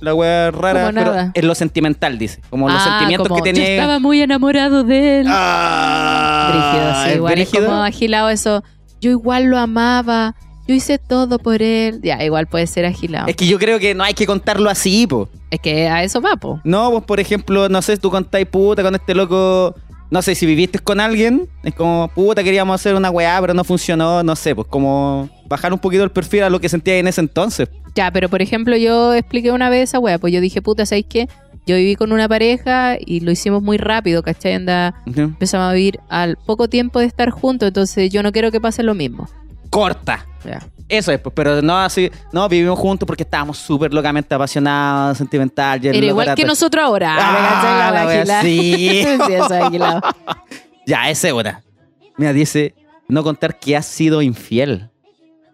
[0.00, 2.40] La wea rara, ¿Cómo pero en lo sentimental, dice.
[2.50, 3.74] Como los Ah, sentimientos como, que Yo tenía.
[3.76, 5.26] estaba muy enamorado de él.
[5.28, 8.62] Ah, Brígido, sí, ¿es igual es como agilado eso.
[9.00, 10.34] Yo igual lo amaba.
[10.66, 12.00] Yo hice todo por él.
[12.02, 13.28] Ya, igual puede ser agilado.
[13.28, 15.28] Es que yo creo que no hay que contarlo así, po.
[15.50, 16.60] Es que a eso va, po.
[16.64, 19.74] No, pues por ejemplo, no sé, tú contáis puta con este loco.
[20.08, 23.64] No sé, si viviste con alguien, es como, puta, queríamos hacer una weá, pero no
[23.64, 27.08] funcionó, no sé, pues como bajar un poquito el perfil a lo que sentía en
[27.08, 27.68] ese entonces.
[27.96, 31.06] Ya, pero por ejemplo, yo expliqué una vez esa wea, pues yo dije, puta, ¿sabéis
[31.08, 31.28] qué?
[31.66, 34.52] Yo viví con una pareja y lo hicimos muy rápido, ¿cachai?
[34.54, 35.22] Anda, Ujú.
[35.22, 38.84] empezamos a vivir al poco tiempo de estar juntos, entonces yo no quiero que pase
[38.84, 39.28] lo mismo.
[39.70, 40.24] Corta.
[40.88, 45.80] Eso es, pues, pero no así, no, vivimos juntos porque estábamos súper locamente apasionados, sentimental.
[45.82, 47.16] loco igual que nosotros ahora.
[47.18, 48.24] Ah.
[48.24, 49.00] La sí.
[49.00, 50.00] eso.
[50.86, 51.64] Ya, esa es una.
[52.16, 52.74] Mira, dice,
[53.08, 54.88] no contar que has sido infiel.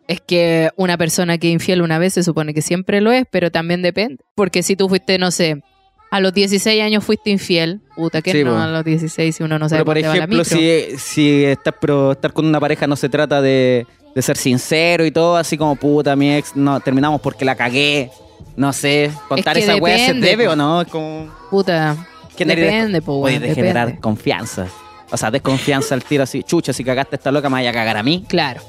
[0.07, 3.25] Es que una persona que es infiel una vez se supone que siempre lo es,
[3.31, 4.23] pero también depende.
[4.35, 5.63] Porque si tú fuiste, no sé,
[6.11, 9.59] a los 16 años fuiste infiel, puta, que Sí, no a los 16 si uno
[9.59, 10.59] no sabe Pero por va la ejemplo, micro?
[10.59, 15.05] si, si estás, pero estar con una pareja no se trata de, de ser sincero
[15.05, 18.11] y todo, así como puta, mi ex, no, terminamos porque la cagué.
[18.57, 21.31] No sé, contar que esa weá se depende, debe o no, es como.
[21.51, 21.97] Puta,
[22.37, 24.03] depende, po, Oye, weón, de generar depende.
[24.03, 24.67] confianza.
[25.11, 26.43] O sea, desconfianza al tiro así.
[26.43, 28.25] Chucha, si cagaste esta loca, me vaya a cagar a mí.
[28.29, 28.63] Claro,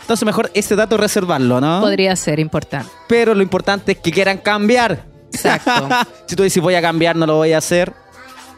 [0.00, 1.80] Entonces, mejor ese dato reservarlo, ¿no?
[1.80, 2.90] podría ser importante.
[3.06, 5.04] Pero lo importante es que quieran cambiar.
[5.32, 5.88] Exacto.
[6.26, 7.92] si tú dices voy a cambiar, no lo voy a hacer,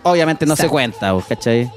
[0.03, 1.71] obviamente no se cuenta, ¿cachai?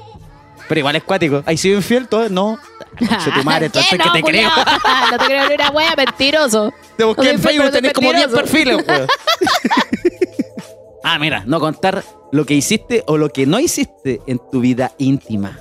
[0.68, 1.42] Pero igual es cuático.
[1.46, 2.08] ¿Hay sido infiel?
[2.08, 2.28] Todo?
[2.28, 2.58] No.
[2.98, 3.98] Conche tu madre, entonces ¿Qué?
[3.98, 4.50] que No, te creo.
[4.50, 4.52] culiao.
[5.10, 6.72] no te creo ni una wea, mentiroso.
[6.96, 8.42] Te busqué No en Facebook tenés como 10 mentiroso.
[8.52, 9.06] perfiles, weón.
[11.04, 14.92] ah, mira, no contar lo que hiciste o lo que no hiciste en tu vida
[14.98, 15.58] íntima.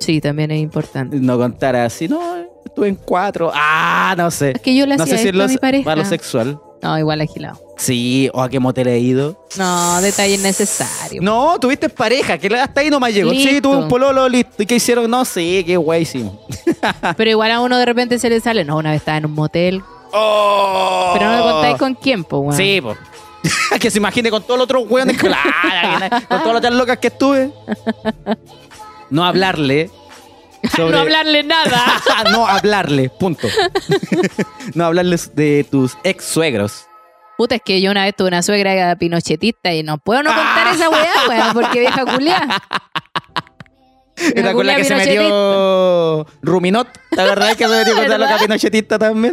[0.00, 1.18] Sí, también es importante.
[1.18, 2.20] No contar así, no,
[2.64, 3.50] estuve en cuatro.
[3.54, 4.52] Ah, no sé.
[4.52, 5.92] Es que yo le No hacía sé si esto a es mi pareja.
[5.92, 6.60] a lo sexual.
[6.82, 7.60] No, igual agilado.
[7.76, 9.44] Sí, o a qué motel he ido.
[9.56, 11.22] No, detalle innecesario.
[11.22, 13.30] No, tuviste pareja, que hasta ahí no me llegó.
[13.30, 14.62] Sí, tuve un pololo, listo.
[14.62, 15.10] ¿Y qué hicieron?
[15.10, 16.34] No sé, qué guay hicimos.
[17.16, 18.64] Pero igual a uno de repente se le sale.
[18.64, 19.82] No, una vez estaba en un motel.
[20.12, 21.10] Oh.
[21.14, 22.56] Pero no me contáis con quién, pues, weón.
[22.56, 22.98] Sí, pues.
[23.80, 27.52] que se imagine con todos los otros hueones, claro, con todas las locas que estuve.
[29.10, 29.90] No hablarle.
[30.78, 31.82] Sobre- No hablarle nada.
[32.32, 33.48] no hablarle, punto.
[34.74, 36.86] no hablarles de tus ex suegros.
[37.36, 40.68] Puta, es que yo una vez tuve una suegra pinochetista y no puedo no contar
[40.74, 42.46] esa weá, weón, porque vieja culia.
[44.34, 46.88] Era con la que se metió Ruminot.
[47.12, 49.32] ¿La verdad es que se metió con la loca pinochetista también?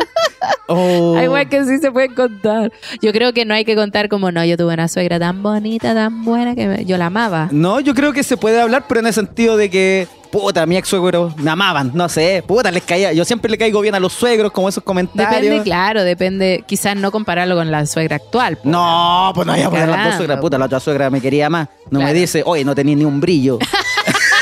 [0.68, 1.16] Oh.
[1.18, 2.72] Hay weas que sí se pueden contar.
[3.02, 5.96] Yo creo que no hay que contar como no, yo tuve una suegra tan bonita,
[5.96, 7.50] tan buena que me- yo la amaba.
[7.52, 10.76] No, yo creo que se puede hablar, pero en el sentido de que, puta, mi
[10.76, 13.14] ex suegro me amaban, no sé, puta, les caía.
[13.14, 15.42] Yo siempre le caigo bien a los suegros, como esos comentarios.
[15.42, 16.66] Depende, claro, depende.
[16.68, 18.60] Quizás no compararlo con la suegra actual.
[18.66, 20.40] No, pues no voy a poner las dos suegras.
[20.40, 21.70] Puta, la otra suegra me quería más.
[21.90, 23.60] No me dice, oye, no tenía ni un brillo.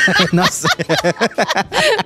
[0.32, 0.68] no sé,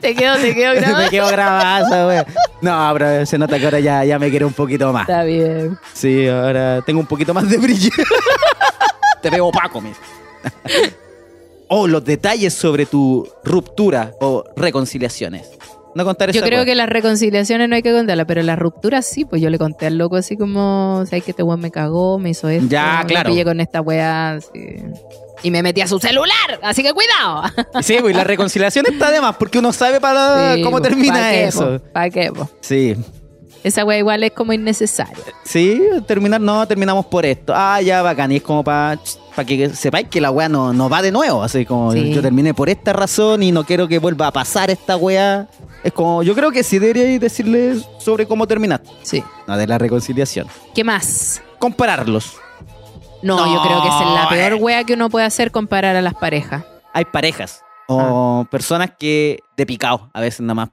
[0.01, 0.99] Te quedo, te quedo grabado.
[1.05, 2.26] me quedo grabada esa wea.
[2.61, 5.09] No, pero se nota que ahora ya, ya me quiere un poquito más.
[5.09, 5.78] Está bien.
[5.95, 7.91] Sí, ahora tengo un poquito más de brillo.
[9.22, 9.93] Te veo opaco, mi.
[11.68, 15.50] O los detalles sobre tu ruptura o reconciliaciones.
[15.94, 16.64] No contar Yo creo wea.
[16.64, 19.86] que las reconciliaciones no hay que contarlas, pero las rupturas sí, pues yo le conté
[19.86, 22.66] al loco así como, ¿sabes que este weón me cagó, me hizo esto?
[22.68, 23.30] Ya, me claro.
[23.30, 24.76] pillé con esta weá, así.
[25.42, 27.42] Y me metí a su celular, así que cuidado.
[27.82, 30.88] Sí, pues y la reconciliación está de más porque uno sabe para Sí, cómo pues,
[30.90, 31.78] termina ¿pa' qué, eso.
[31.78, 31.84] po?
[31.92, 32.48] ¿Para qué, po?
[32.60, 32.96] Sí.
[33.64, 35.16] Esa weá igual es como innecesaria.
[35.44, 37.52] Sí, terminar, no, terminamos por esto.
[37.56, 38.30] Ah, ya, bacán.
[38.30, 38.98] Y es como para
[39.45, 41.43] que sepáis que la weá no, no va de nuevo.
[41.43, 42.12] Así como Sí.
[42.12, 45.49] yo terminé por esta razón y no quiero que vuelva a pasar esta weá.
[45.84, 48.89] Es como, yo creo que sí deberíais decirles sobre cómo terminaste.
[49.03, 49.22] Sí.
[49.47, 50.47] No, de la reconciliación.
[50.74, 51.41] ¿Qué más?
[51.59, 52.36] Compararlos.
[53.22, 56.03] No, No, yo creo que es la peor weá que uno puede hacer comparar a
[56.03, 56.64] las parejas.
[56.93, 60.68] Hay parejas o personas que de picado a veces nada más.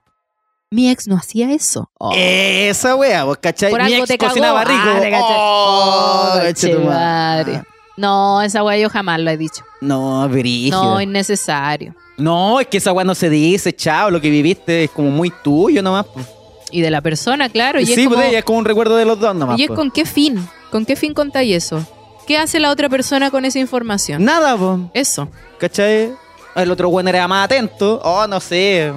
[0.72, 1.90] Mi ex no hacía eso.
[2.00, 2.12] Oh.
[2.16, 3.70] Esa weá, vos cachai.
[3.72, 4.30] Por Mi algo ex te cagó.
[4.32, 4.82] cocinaba rico.
[4.86, 5.16] Ah, te.
[5.16, 7.64] Oh, Oh, che madre.
[7.98, 9.64] No, esa weá yo jamás lo he dicho.
[9.82, 10.84] No, brígido.
[10.84, 11.96] No, innecesario.
[12.18, 15.32] No, es que esa weá no se dice, chao, lo que viviste es como muy
[15.44, 16.06] tuyo nomás.
[16.14, 16.26] pues.
[16.72, 17.80] Y de la persona, claro.
[17.80, 19.60] Y sí, es como, pues, es como un recuerdo de los dos nomás.
[19.60, 19.78] ¿y es pues.
[19.78, 20.48] con qué fin?
[20.72, 21.86] ¿Con qué fin contáis eso?
[22.28, 24.24] ¿Qué hace la otra persona con esa información?
[24.26, 25.30] Nada, pues, Eso.
[25.60, 26.12] ¿cachai?
[26.56, 28.02] El otro weón era más atento.
[28.04, 28.92] Oh, no sé,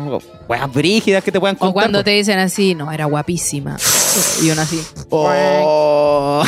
[0.49, 1.72] weas brígidas que te puedan O contar.
[1.74, 2.05] cuando pues.
[2.07, 3.76] te dicen así, no, era guapísima.
[4.42, 4.82] y uno así.
[5.11, 6.42] Oh.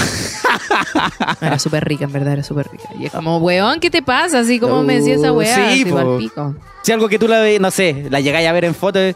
[1.41, 2.89] Era súper rica, en verdad, era súper rica.
[2.99, 4.41] Y es como, weón, ¿qué te pasa?
[4.41, 5.55] Así como me decía esa Uh, weá.
[5.55, 5.85] sí, así,
[6.19, 6.55] pico.
[6.83, 9.15] Si algo que tú la ves, no sé, la llegáis a ver en fotos,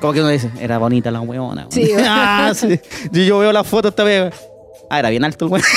[0.00, 1.66] como que uno dice, era bonita la weona.
[1.70, 2.80] Sí, ah, sí.
[3.12, 4.34] Yo, veo la foto esta vez.
[4.90, 5.64] Ah, era bien alto el weón.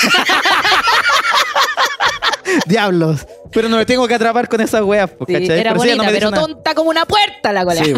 [2.67, 3.25] Diablos.
[3.51, 6.31] Pero no me tengo que atrapar con esas weas, Sí, era ella bonita, no pero
[6.31, 7.83] tonta como una puerta la cola.
[7.83, 7.93] Sí.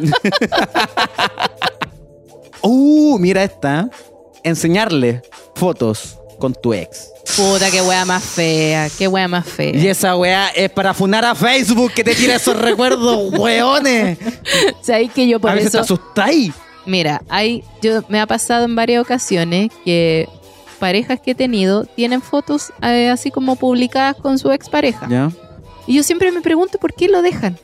[2.62, 3.90] uh, mira esta.
[4.42, 5.22] Enseñarle
[5.54, 7.10] fotos con tu ex.
[7.36, 9.74] Puta, qué wea más fea, qué wea más fea.
[9.74, 14.18] Y esa wea es para funar a Facebook que te tira esos recuerdos, weones.
[14.80, 15.78] ¿Sabes que yo por a veces eso...
[15.78, 16.54] te asustáis.
[16.86, 20.28] Mira, hay, yo me ha pasado en varias ocasiones que
[20.78, 25.08] parejas que he tenido tienen fotos eh, así como publicadas con su expareja.
[25.10, 25.32] ¿Ya?
[25.86, 27.58] Y yo siempre me pregunto por qué lo dejan.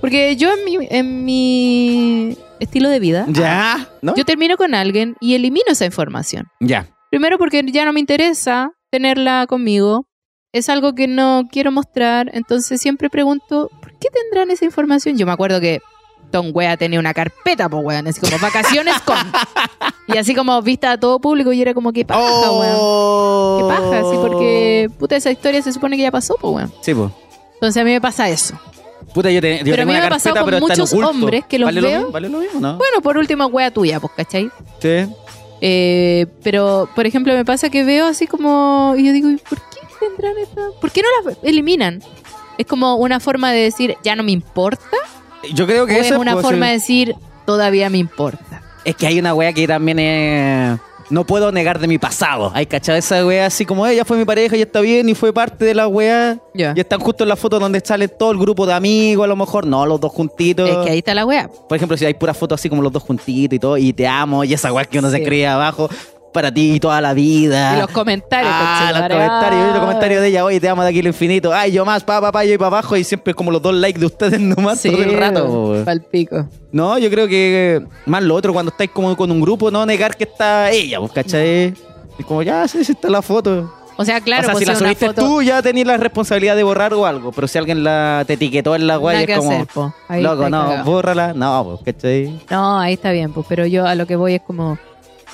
[0.00, 3.88] Porque yo en mi, en mi estilo de vida, ¿Ya?
[4.02, 4.14] ¿No?
[4.14, 6.46] yo termino con alguien y elimino esa información.
[6.60, 6.86] Ya.
[7.10, 10.06] Primero porque ya no me interesa tenerla conmigo.
[10.52, 12.30] Es algo que no quiero mostrar.
[12.32, 15.16] Entonces siempre pregunto, ¿por qué tendrán esa información?
[15.16, 15.80] Yo me acuerdo que
[16.30, 19.16] Tom Wea tenía una carpeta, pues weón, así como vacaciones con.
[20.08, 22.20] Y así como vista a todo público y era como, qué paja,
[22.50, 22.76] weón.
[22.78, 23.58] Oh.
[23.60, 26.72] Qué paja, sí, porque puta, esa historia se supone que ya pasó, pues weón.
[26.80, 27.10] Sí, pues.
[27.54, 28.58] Entonces a mí me pasa eso.
[29.14, 31.58] Puta, yo, te, yo Pero a mí me ha pasado con pero muchos hombres que
[31.58, 31.98] los ¿Vale Lo veo.
[31.98, 32.12] mismo?
[32.12, 32.76] ¿Vale lo mismo, no?
[32.76, 34.50] Bueno, por último, wea tuya, pues, ¿cachai?
[34.80, 35.06] Sí.
[35.60, 38.94] Eh, pero, por ejemplo, me pasa que veo así como.
[38.96, 40.60] Y yo digo, ¿y ¿por qué tendrán esta.?
[40.80, 42.02] ¿Por qué no las eliminan?
[42.56, 44.84] Es como una forma de decir, ya no me importa.
[45.54, 47.14] Yo creo O que es eso una forma de decir,
[47.46, 48.62] todavía me importa.
[48.84, 50.80] Es que hay una wea que también es...
[51.10, 52.52] No puedo negar de mi pasado.
[52.54, 55.32] Hay cachado esa wea así como ella fue mi pareja y está bien y fue
[55.32, 56.38] parte de la wea.
[56.54, 56.72] Ya.
[56.76, 59.36] Y están justo en la foto donde sale todo el grupo de amigos, a lo
[59.36, 59.66] mejor.
[59.66, 60.68] No, los dos juntitos.
[60.68, 61.50] Es que ahí está la wea.
[61.68, 64.06] Por ejemplo, si hay puras fotos así como los dos juntitos y todo, y te
[64.06, 65.90] amo, y esa weá que uno se escribe abajo,
[66.32, 67.76] para ti toda la vida.
[67.76, 70.88] Y los comentarios, Ah, los comentarios, y los comentarios de ella, oye, te amo de
[70.90, 71.52] aquí al infinito.
[71.52, 73.74] Ay, yo más, pa, pa, pa, yo y para abajo, y siempre como los dos
[73.74, 75.82] likes de ustedes nomás Sí, todo el rato.
[75.84, 76.46] palpico.
[76.72, 80.16] No, yo creo que más lo otro, cuando estáis como con un grupo, no negar
[80.16, 81.74] que está ella, pues, ¿cachai?
[82.18, 83.74] Es como, ya, sí, sí está la foto.
[83.96, 85.20] O sea, claro, o sea, pues si la subiste foto.
[85.22, 87.32] tú, ya tenías la responsabilidad de borrar o algo.
[87.32, 89.50] Pero si alguien la te etiquetó en la guay, es como,
[90.08, 90.84] hacer, loco, no, cagado.
[90.84, 91.32] bórrala.
[91.34, 92.40] No, pues, ¿cachai?
[92.50, 93.44] No, ahí está bien, pues.
[93.46, 94.78] Pero yo a lo que voy es como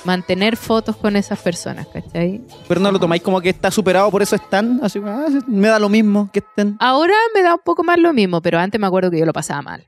[0.03, 2.41] mantener fotos con esas personas, ¿cachai?
[2.67, 4.79] Pero no lo tomáis como que está superado, por eso están.
[4.83, 6.77] Así, ah, me da lo mismo que estén.
[6.79, 9.33] Ahora me da un poco más lo mismo, pero antes me acuerdo que yo lo
[9.33, 9.87] pasaba mal.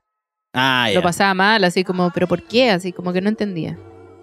[0.53, 0.89] Ah.
[0.93, 2.72] Lo pasaba mal, así como, ¿pero por qué?
[2.72, 3.78] Así como que no entendía.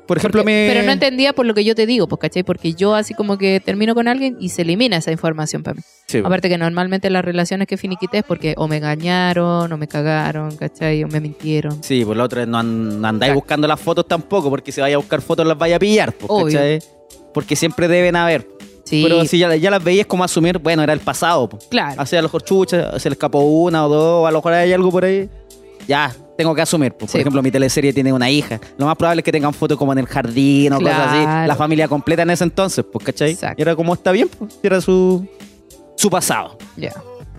[0.06, 0.72] Por ejemplo, Porque- me.
[0.72, 2.42] Pero no entendía por lo que yo te digo, pues, ¿cachai?
[2.44, 5.82] Porque yo así como que termino con alguien y se elimina esa información para mí.
[6.06, 9.88] Sí, Aparte que normalmente las relaciones que finiquité es porque o me engañaron, o me
[9.88, 11.02] cagaron, ¿cachai?
[11.02, 11.82] O me mintieron.
[11.82, 13.34] Sí, por la otra no, no andáis Exacto.
[13.34, 16.30] buscando las fotos tampoco, porque si vaya a buscar fotos las vaya a pillar, pues,
[16.30, 16.46] Obvio.
[16.58, 16.78] ¿cachai?
[17.34, 18.46] Porque siempre deben haber.
[18.84, 21.48] Sí, Pero si ya, ya las veías como asumir, bueno, era el pasado.
[21.48, 21.66] pues.
[21.68, 22.00] claro.
[22.00, 24.52] Así a lo mejor chucha, se le escapó una o dos, o a lo mejor
[24.52, 25.28] hay algo por ahí.
[25.88, 26.92] Ya, tengo que asumir.
[26.92, 27.10] pues.
[27.10, 27.16] Sí.
[27.16, 28.60] Por ejemplo, mi teleserie tiene una hija.
[28.78, 31.48] Lo más probable es que tengan fotos como en el jardín o cosas así.
[31.48, 33.32] La familia completa en ese entonces, pues, ¿cachai?
[33.32, 33.56] Exacto.
[33.58, 35.26] Y era como está bien, pues, era su,
[35.96, 36.58] su pasado.
[36.76, 36.92] Ya.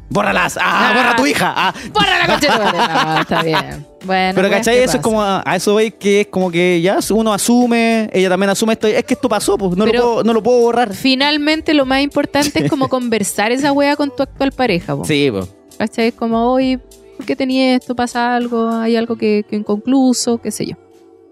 [0.10, 0.58] ¡Bórralas!
[0.58, 0.94] ¡Ah, Ah.
[0.96, 1.54] borra tu hija!
[1.56, 1.74] ¡Ah!
[1.94, 2.48] ¡Borra la madre!
[2.48, 3.86] No, está bien.
[4.06, 4.76] Bueno, Pero weas, ¿cachai?
[4.78, 8.30] ¿qué Eso es como, a eso veis que es como que ya uno asume, ella
[8.30, 10.60] también asume esto, es que esto pasó, pues no, Pero- lo, puedo, no lo puedo
[10.62, 10.94] borrar.
[10.94, 15.04] Finalmente lo más importante es como conversar esa wea con tu actual pareja, po.
[15.04, 15.50] Sí, pues.
[15.78, 16.14] ¿Cachai?
[16.14, 16.80] Como, oye,
[17.18, 17.96] ¿por qué tenía esto?
[17.96, 18.70] ¿Pasa algo?
[18.70, 20.38] ¿Hay algo que, que inconcluso?
[20.38, 20.76] ¿Qué sé yo?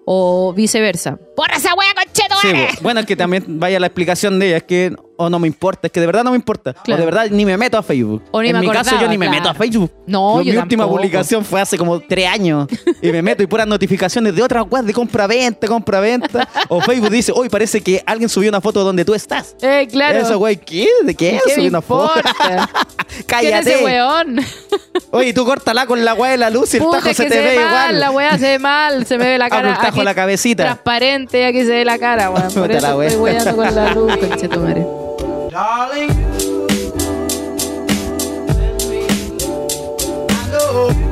[0.06, 1.18] O viceversa.
[1.38, 2.36] ¡Borra esa wea, concheto!
[2.42, 5.48] Sí, bueno, es que también vaya la explicación de ella, es que o no me
[5.48, 6.74] importa, es que de verdad no me importa.
[6.74, 7.02] Claro.
[7.02, 8.24] O de verdad ni me meto a Facebook.
[8.32, 9.92] O ni en mi caso yo ni me meto a Facebook.
[10.08, 10.98] No, yo Mi última tampoco.
[11.02, 12.68] publicación fue hace como tres años.
[13.02, 16.48] Y me meto y puras notificaciones de otras webs de compra-venta, compra-venta.
[16.70, 19.56] o Facebook dice, hoy parece que alguien subió una foto donde tú estás.
[19.62, 20.20] Eh, claro.
[20.20, 20.88] Eso, güey, ¿qué?
[21.04, 21.40] ¿De qué?
[21.46, 22.14] ¿Qué Subí me una foto.
[23.28, 23.74] Cállate.
[23.74, 24.40] ese weón?
[25.12, 27.30] Oye, tú córtala con la weá de la luz y el Puta, tajo se te
[27.30, 28.00] se ve mal, igual.
[28.00, 29.70] la wea se ve mal, se me ve la Abre cara.
[29.70, 30.64] el tajo aquí la cabecita.
[30.64, 32.44] Transparente, aquí se ve la cara, weón.
[32.54, 33.08] Por Puta la eso wea.
[33.08, 35.05] estoy weando con la luz,
[35.56, 35.56] conchetumare.
[35.56, 36.12] Darling,
[38.52, 39.08] send me.
[40.30, 41.05] I know.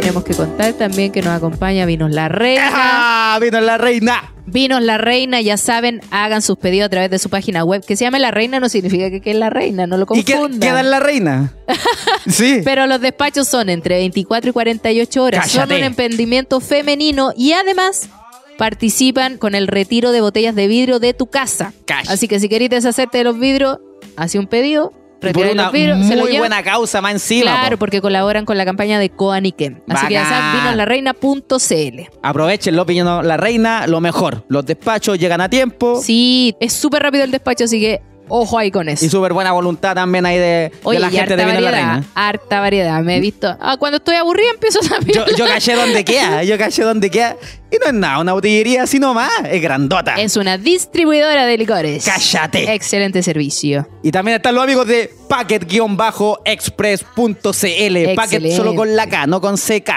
[0.00, 2.70] Tenemos que contar también que nos acompaña Vinos la Reina.
[2.72, 3.38] ¡Ah!
[3.42, 4.32] ¡Vino la reina!
[4.46, 7.84] Vinos la Reina, ya saben, hagan sus pedidos a través de su página web.
[7.84, 10.22] Que se llame la Reina no significa que, que es la Reina, no lo ¿Y
[10.22, 10.60] qué, confundan.
[10.60, 11.52] queda en la reina?
[12.28, 12.60] sí.
[12.62, 15.50] Pero los despachos son entre 24 y 48 horas.
[15.50, 18.08] Son un emprendimiento femenino y además
[18.56, 21.72] participan con el retiro de botellas de vidrio de tu casa.
[21.86, 22.06] Cash.
[22.08, 23.78] Así que si queréis deshacerte de los vidrios,
[24.16, 26.48] hace un pedido, Por una los vidrios, se muy llevan.
[26.48, 27.50] buena causa más encima.
[27.50, 27.80] Claro, po.
[27.80, 29.80] porque colaboran con la campaña de Coaniquem.
[29.88, 32.00] Así que ya saben, vinolarreina.cl.
[32.22, 34.44] Aprovechen los piñones la reina, lo mejor.
[34.48, 36.00] Los despachos llegan a tiempo.
[36.02, 39.04] Sí, es súper rápido el despacho, así que ojo ahí con eso.
[39.04, 41.92] Y súper buena voluntad también ahí de, la y gente harta de Vino la variedad,
[41.94, 42.06] Reina.
[42.14, 43.00] harta variedad.
[43.02, 43.56] Me he visto.
[43.60, 45.00] Ah, cuando estoy aburrida empiezo a.
[45.00, 47.36] Yo, yo caché donde queda, yo caché donde queda.
[47.70, 50.14] Y no es nada, una botillería así nomás, es grandota.
[50.14, 52.02] Es una distribuidora de licores.
[52.04, 52.72] Cállate.
[52.72, 53.86] Excelente servicio.
[54.02, 58.14] Y también están los amigos de packet-express.cl.
[58.14, 59.90] Packet solo con la K, no con CK.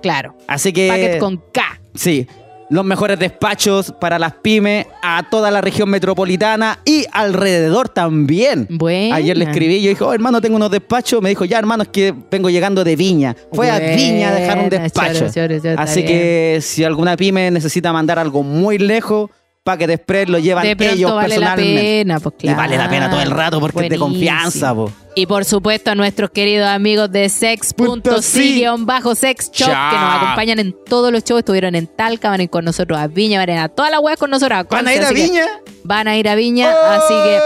[0.00, 0.38] Claro.
[0.46, 0.88] Así que.
[0.88, 1.82] Packet con K.
[1.94, 2.26] Sí.
[2.70, 8.66] Los mejores despachos para las pymes a toda la región metropolitana y alrededor también.
[8.68, 9.16] Buena.
[9.16, 11.22] Ayer le escribí y yo dije, oh, hermano, tengo unos despachos.
[11.22, 13.34] Me dijo, ya, hermano, es que vengo llegando de Viña.
[13.52, 15.18] Fue a Viña a dejar un despacho.
[15.20, 16.12] choro, choro, choro, está Así bien.
[16.12, 19.30] que si alguna pyme necesita mandar algo muy lejos,
[19.68, 21.82] Packet Express lo llevan De pronto ellos vale la personalmente.
[21.82, 22.56] pena, pues claro.
[22.56, 24.30] Y vale la pena todo el rato porque es de Buenísimo.
[24.30, 24.90] confianza, po.
[25.14, 31.12] Y por supuesto a nuestros queridos amigos de sex.si-sex shop que nos acompañan en todos
[31.12, 31.40] los shows.
[31.40, 33.90] Estuvieron en Talca, van a ir con nosotros a Viña, van a ir a todas
[33.90, 34.64] las weas con nosotros.
[34.70, 35.44] ¿Van a ir a Viña?
[35.84, 37.38] Van a ir a Viña, así que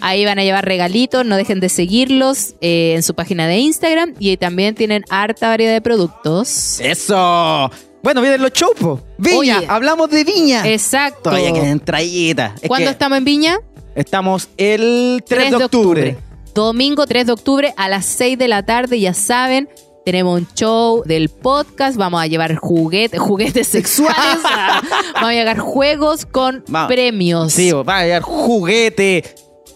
[0.00, 1.24] ahí van a llevar regalitos.
[1.24, 5.72] No dejen de seguirlos eh, en su página de Instagram y también tienen harta variedad
[5.72, 6.80] de productos.
[6.80, 7.70] ¡Eso!
[8.02, 9.00] Bueno, vienen los po.
[9.18, 9.66] Viña, Oye.
[9.68, 10.66] hablamos de Viña.
[10.66, 11.30] Exacto.
[11.30, 12.52] Todavía quedan entraditas.
[12.62, 13.58] Es ¿Cuándo que estamos en Viña?
[13.94, 16.18] Estamos el 3, de octubre.
[16.54, 19.68] Domingo 3 de octubre a las 6 de la tarde, ya saben.
[20.04, 24.16] Tenemos un show del podcast, vamos a llevar juguetes, juguetes sexuales,
[25.14, 27.52] vamos a llevar juegos con premios.
[27.52, 29.24] Sí, va a llegar juguete,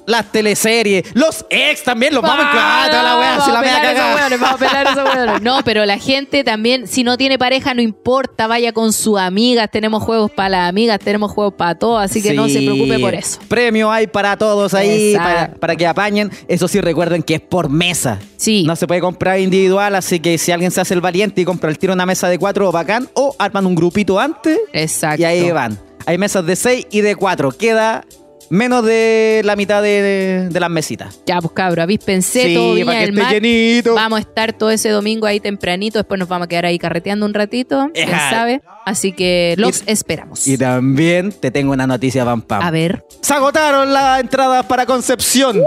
[0.07, 3.81] las teleseries, los ex también, los vamos a Ah, toda la wea, si la media
[3.83, 4.29] cagada.
[4.37, 5.43] vamos a pelar esos hueones.
[5.43, 9.69] No, pero la gente también, si no tiene pareja, no importa, vaya con sus amigas.
[9.71, 12.67] Tenemos juegos para las amigas, tenemos juegos para todos, así que no se Sí.
[12.67, 13.39] preocupe por eso.
[13.49, 15.29] Premio hay para todos ahí, Exacto.
[15.35, 16.31] para, para que apañen.
[16.49, 18.19] Eso sí, recuerden que es por mesa.
[18.37, 18.65] Sí.
[18.67, 21.71] No se puede comprar individual, así que si alguien se hace el valiente y compra
[21.71, 23.09] el tiro una mesa de cuatro, bacán.
[23.15, 25.23] O arman un grupito antes Exacto.
[25.23, 25.79] y ahí van.
[26.07, 27.53] Hay mesas de seis y de cuatro.
[27.53, 28.05] Queda
[28.53, 31.21] menos de la mitad de, las mesitas.
[31.27, 33.33] Ya, pues cabro, avíspense Sí, todo para que esté Mar.
[33.33, 33.95] llenito.
[33.95, 37.25] Vamos a estar todo ese domingo ahí tempranito, después nos vamos a quedar ahí carreteando
[37.27, 38.31] un ratito, Ejá.
[38.31, 38.63] sabe.
[38.85, 40.47] Así que los esperamos.
[40.47, 42.63] Y también te tengo una noticia, Pam Pam.
[42.63, 43.05] A ver.
[43.23, 45.63] Se agotaron las entradas para Concepción.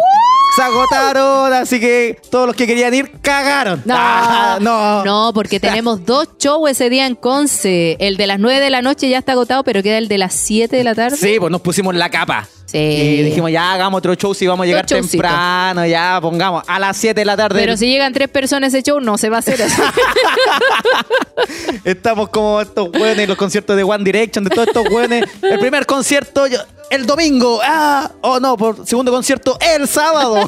[0.56, 3.82] Se agotaron, así que todos los que querían ir cagaron.
[3.84, 5.04] No, Ah, no.
[5.04, 7.98] no, porque tenemos dos shows ese día en Conce.
[8.00, 10.34] El de las 9 de la noche ya está agotado, pero queda el de las
[10.34, 11.18] 7 de la tarde.
[11.18, 12.48] Sí, pues nos pusimos la capa.
[12.76, 12.82] Sí.
[12.82, 16.98] Y dijimos, ya hagamos otro show si vamos a llegar temprano, ya pongamos a las
[16.98, 17.58] 7 de la tarde.
[17.58, 19.82] Pero si llegan tres personas ese show, no se va a hacer así.
[21.86, 25.24] Estamos como estos hueones los conciertos de One Direction, de todos estos hueones.
[25.42, 26.60] El primer concierto yo-
[26.90, 27.60] el domingo.
[27.64, 30.46] Ah, oh no, por segundo concierto el sábado.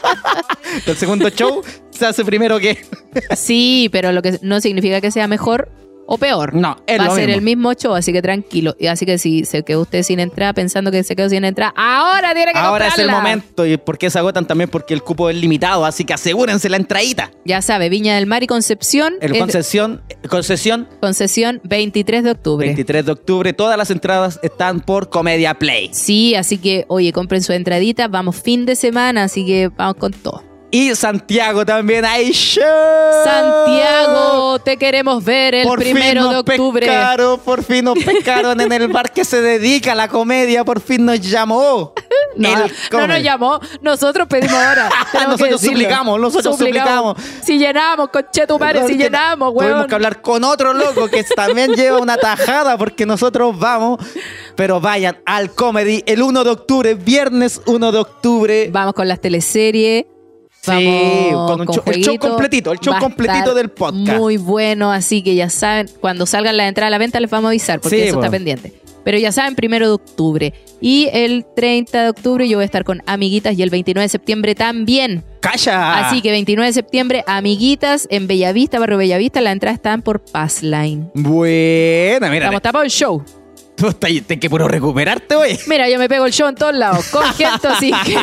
[0.86, 2.84] el segundo show se hace primero que.
[3.36, 5.70] sí, pero lo que no significa que sea mejor
[6.06, 6.54] o peor.
[6.54, 7.38] No, es Va lo a ser mismo.
[7.38, 8.74] el mismo show, así que tranquilo.
[8.78, 11.72] Y así que si se quedó usted sin entrada pensando que se quedó sin entrada,
[11.76, 13.66] ahora tiene que Ahora es el momento.
[13.66, 14.68] ¿Y por qué se agotan también?
[14.70, 17.30] Porque el cupo es limitado, así que asegúrense la entradita.
[17.44, 19.14] Ya sabe, Viña del Mar y Concepción.
[19.20, 22.66] El es- concesión, concesión concesión 23 de octubre.
[22.66, 23.52] 23 de octubre.
[23.52, 25.90] Todas las entradas están por Comedia Play.
[25.92, 28.08] Sí, así que, oye, compren su entradita.
[28.08, 30.42] Vamos fin de semana, así que vamos con todo.
[30.74, 32.64] Y Santiago también hay show.
[33.22, 36.84] Santiago, te queremos ver el por primero fin de octubre.
[36.84, 40.64] Pescaron, por fin nos pescaron en el bar que se dedica a la comedia.
[40.64, 41.92] Por fin nos llamó.
[42.36, 42.48] No,
[42.90, 44.90] no nos llamó, nosotros pedimos ahora.
[45.28, 47.16] Nosotros suplicamos, nosotros suplicamos.
[47.44, 49.86] Si llenamos, conchetumare, si Es que llenamos, Tuvimos weón.
[49.86, 54.00] que hablar con otro loco que también lleva una tajada porque nosotros vamos.
[54.56, 58.68] Pero vayan al comedy el 1 de octubre, viernes 1 de octubre.
[58.72, 60.06] Vamos con las teleseries.
[60.64, 64.18] Sí, con un show- el show completito, el show completito del podcast.
[64.18, 67.46] Muy bueno, así que ya saben, cuando salgan las entradas a la venta les vamos
[67.46, 68.26] a avisar, porque Sí, eso bueno.
[68.26, 68.72] está pendiente.
[69.04, 70.54] Pero ya saben, primero de octubre.
[70.80, 74.08] Y el 30 de octubre yo voy a estar con amiguitas y el 29 de
[74.08, 75.22] septiembre también.
[75.40, 75.98] ¡Calla!
[76.08, 81.10] Así que 29 de septiembre, amiguitas en Bellavista, Barrio Bellavista, las entradas están por Passline.
[81.14, 82.44] Buena, mira.
[82.46, 83.22] Estamos tapados el show.
[83.76, 84.10] Tú estás
[84.40, 85.58] que puro recuperarte hoy.
[85.66, 88.16] Mira, yo me pego el show en todos lados, con gente así que...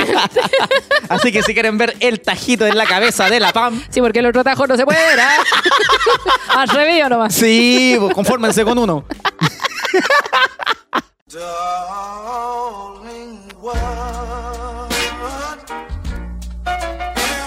[1.10, 4.20] Así que si quieren ver el tajito en la cabeza de la PAM, Sí, porque
[4.20, 5.36] el otro tajo no se puede ver, ¿ah?
[6.62, 7.34] Atrevido nomás.
[7.36, 9.06] sí, pues, confórmense con uno.
[11.28, 11.52] Darling,
[13.62, 14.90] what am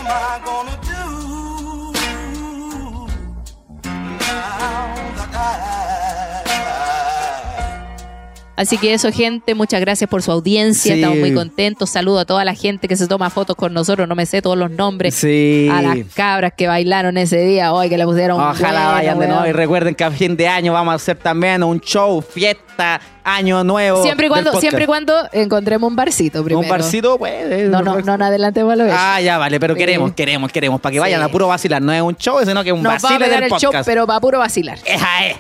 [0.07, 0.54] I
[8.57, 10.95] Así que eso, gente, muchas gracias por su audiencia.
[10.95, 11.01] Sí.
[11.01, 11.91] Estamos muy contentos.
[11.91, 14.07] Saludo a toda la gente que se toma fotos con nosotros.
[14.07, 15.15] No me sé todos los nombres.
[15.17, 15.69] Sí.
[15.73, 17.73] A las cabras que bailaron ese día.
[17.73, 18.41] Hoy que le pusieron.
[18.41, 21.17] Ojalá bueno, vayan de nuevo y recuerden que a fin de año vamos a hacer
[21.17, 24.03] también un show, fiesta, año nuevo.
[24.05, 26.61] Siempre y cuando, siempre y cuando encontremos un barcito primero.
[26.61, 27.69] Un barcito, pues.
[27.69, 29.81] No, no, no, no adelantemos lo Ah, ya, vale, pero Sí.
[29.81, 31.27] queremos, queremos, queremos, para que vayan Sí.
[31.27, 31.83] a puro vacilar.
[31.83, 33.59] No es un show, sino que es un Nos va a vacile pegar del el
[33.59, 33.87] show, podcast.
[33.87, 34.79] pero va a puro vacilar.
[34.85, 35.37] Esa es.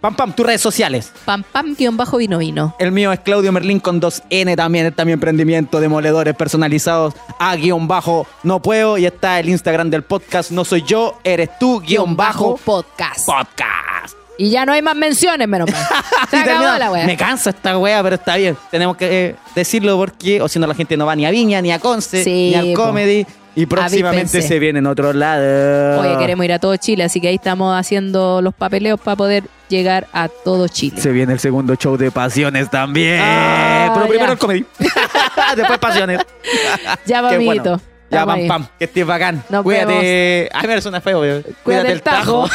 [0.00, 1.12] Pam, pam, tus redes sociales.
[1.26, 2.74] Pam, pam, guion bajo vino vino.
[2.78, 4.86] El mío es Claudio Merlín con 2N también.
[4.86, 8.96] Está mi emprendimiento de moledores personalizados a guion bajo no puedo.
[8.96, 13.26] Y está el Instagram del podcast No soy yo, eres tú, guion bajo podcast.
[13.26, 14.16] podcast.
[14.38, 15.86] Y ya no hay más menciones, menos mal.
[16.30, 17.04] Se acabó la wea.
[17.04, 18.56] Me cansa esta wea, pero está bien.
[18.70, 21.60] Tenemos que eh, decirlo porque, o si no, la gente no va ni a Viña,
[21.60, 22.84] ni a Conce, Sí, ni al po.
[22.86, 23.26] Comedy.
[23.54, 24.48] Y próximamente Avíspense.
[24.48, 26.00] se viene en otro lado.
[26.00, 29.44] Oye, queremos ir a todo Chile, así que ahí estamos haciendo los papeleos para poder
[29.68, 31.00] llegar a todo Chile.
[31.00, 33.20] Se viene el segundo show de Pasiones también.
[33.22, 34.32] Ah, pero primero ya.
[34.32, 34.64] el Comedy.
[35.56, 36.20] Después Pasiones.
[37.06, 37.62] Ya, amiguito.
[37.62, 37.80] bueno.
[38.10, 38.66] Ya, pam, pam.
[38.78, 39.42] Que estés bacán.
[39.48, 40.48] Nos Cuídate.
[40.52, 41.44] Ay, me suena feo, weón.
[41.62, 42.48] Cuídate del tajo.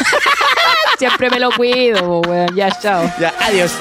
[1.00, 2.54] Siempre me lo cuido, weón.
[2.56, 3.10] Ya, chao.
[3.20, 3.72] ya, adiós.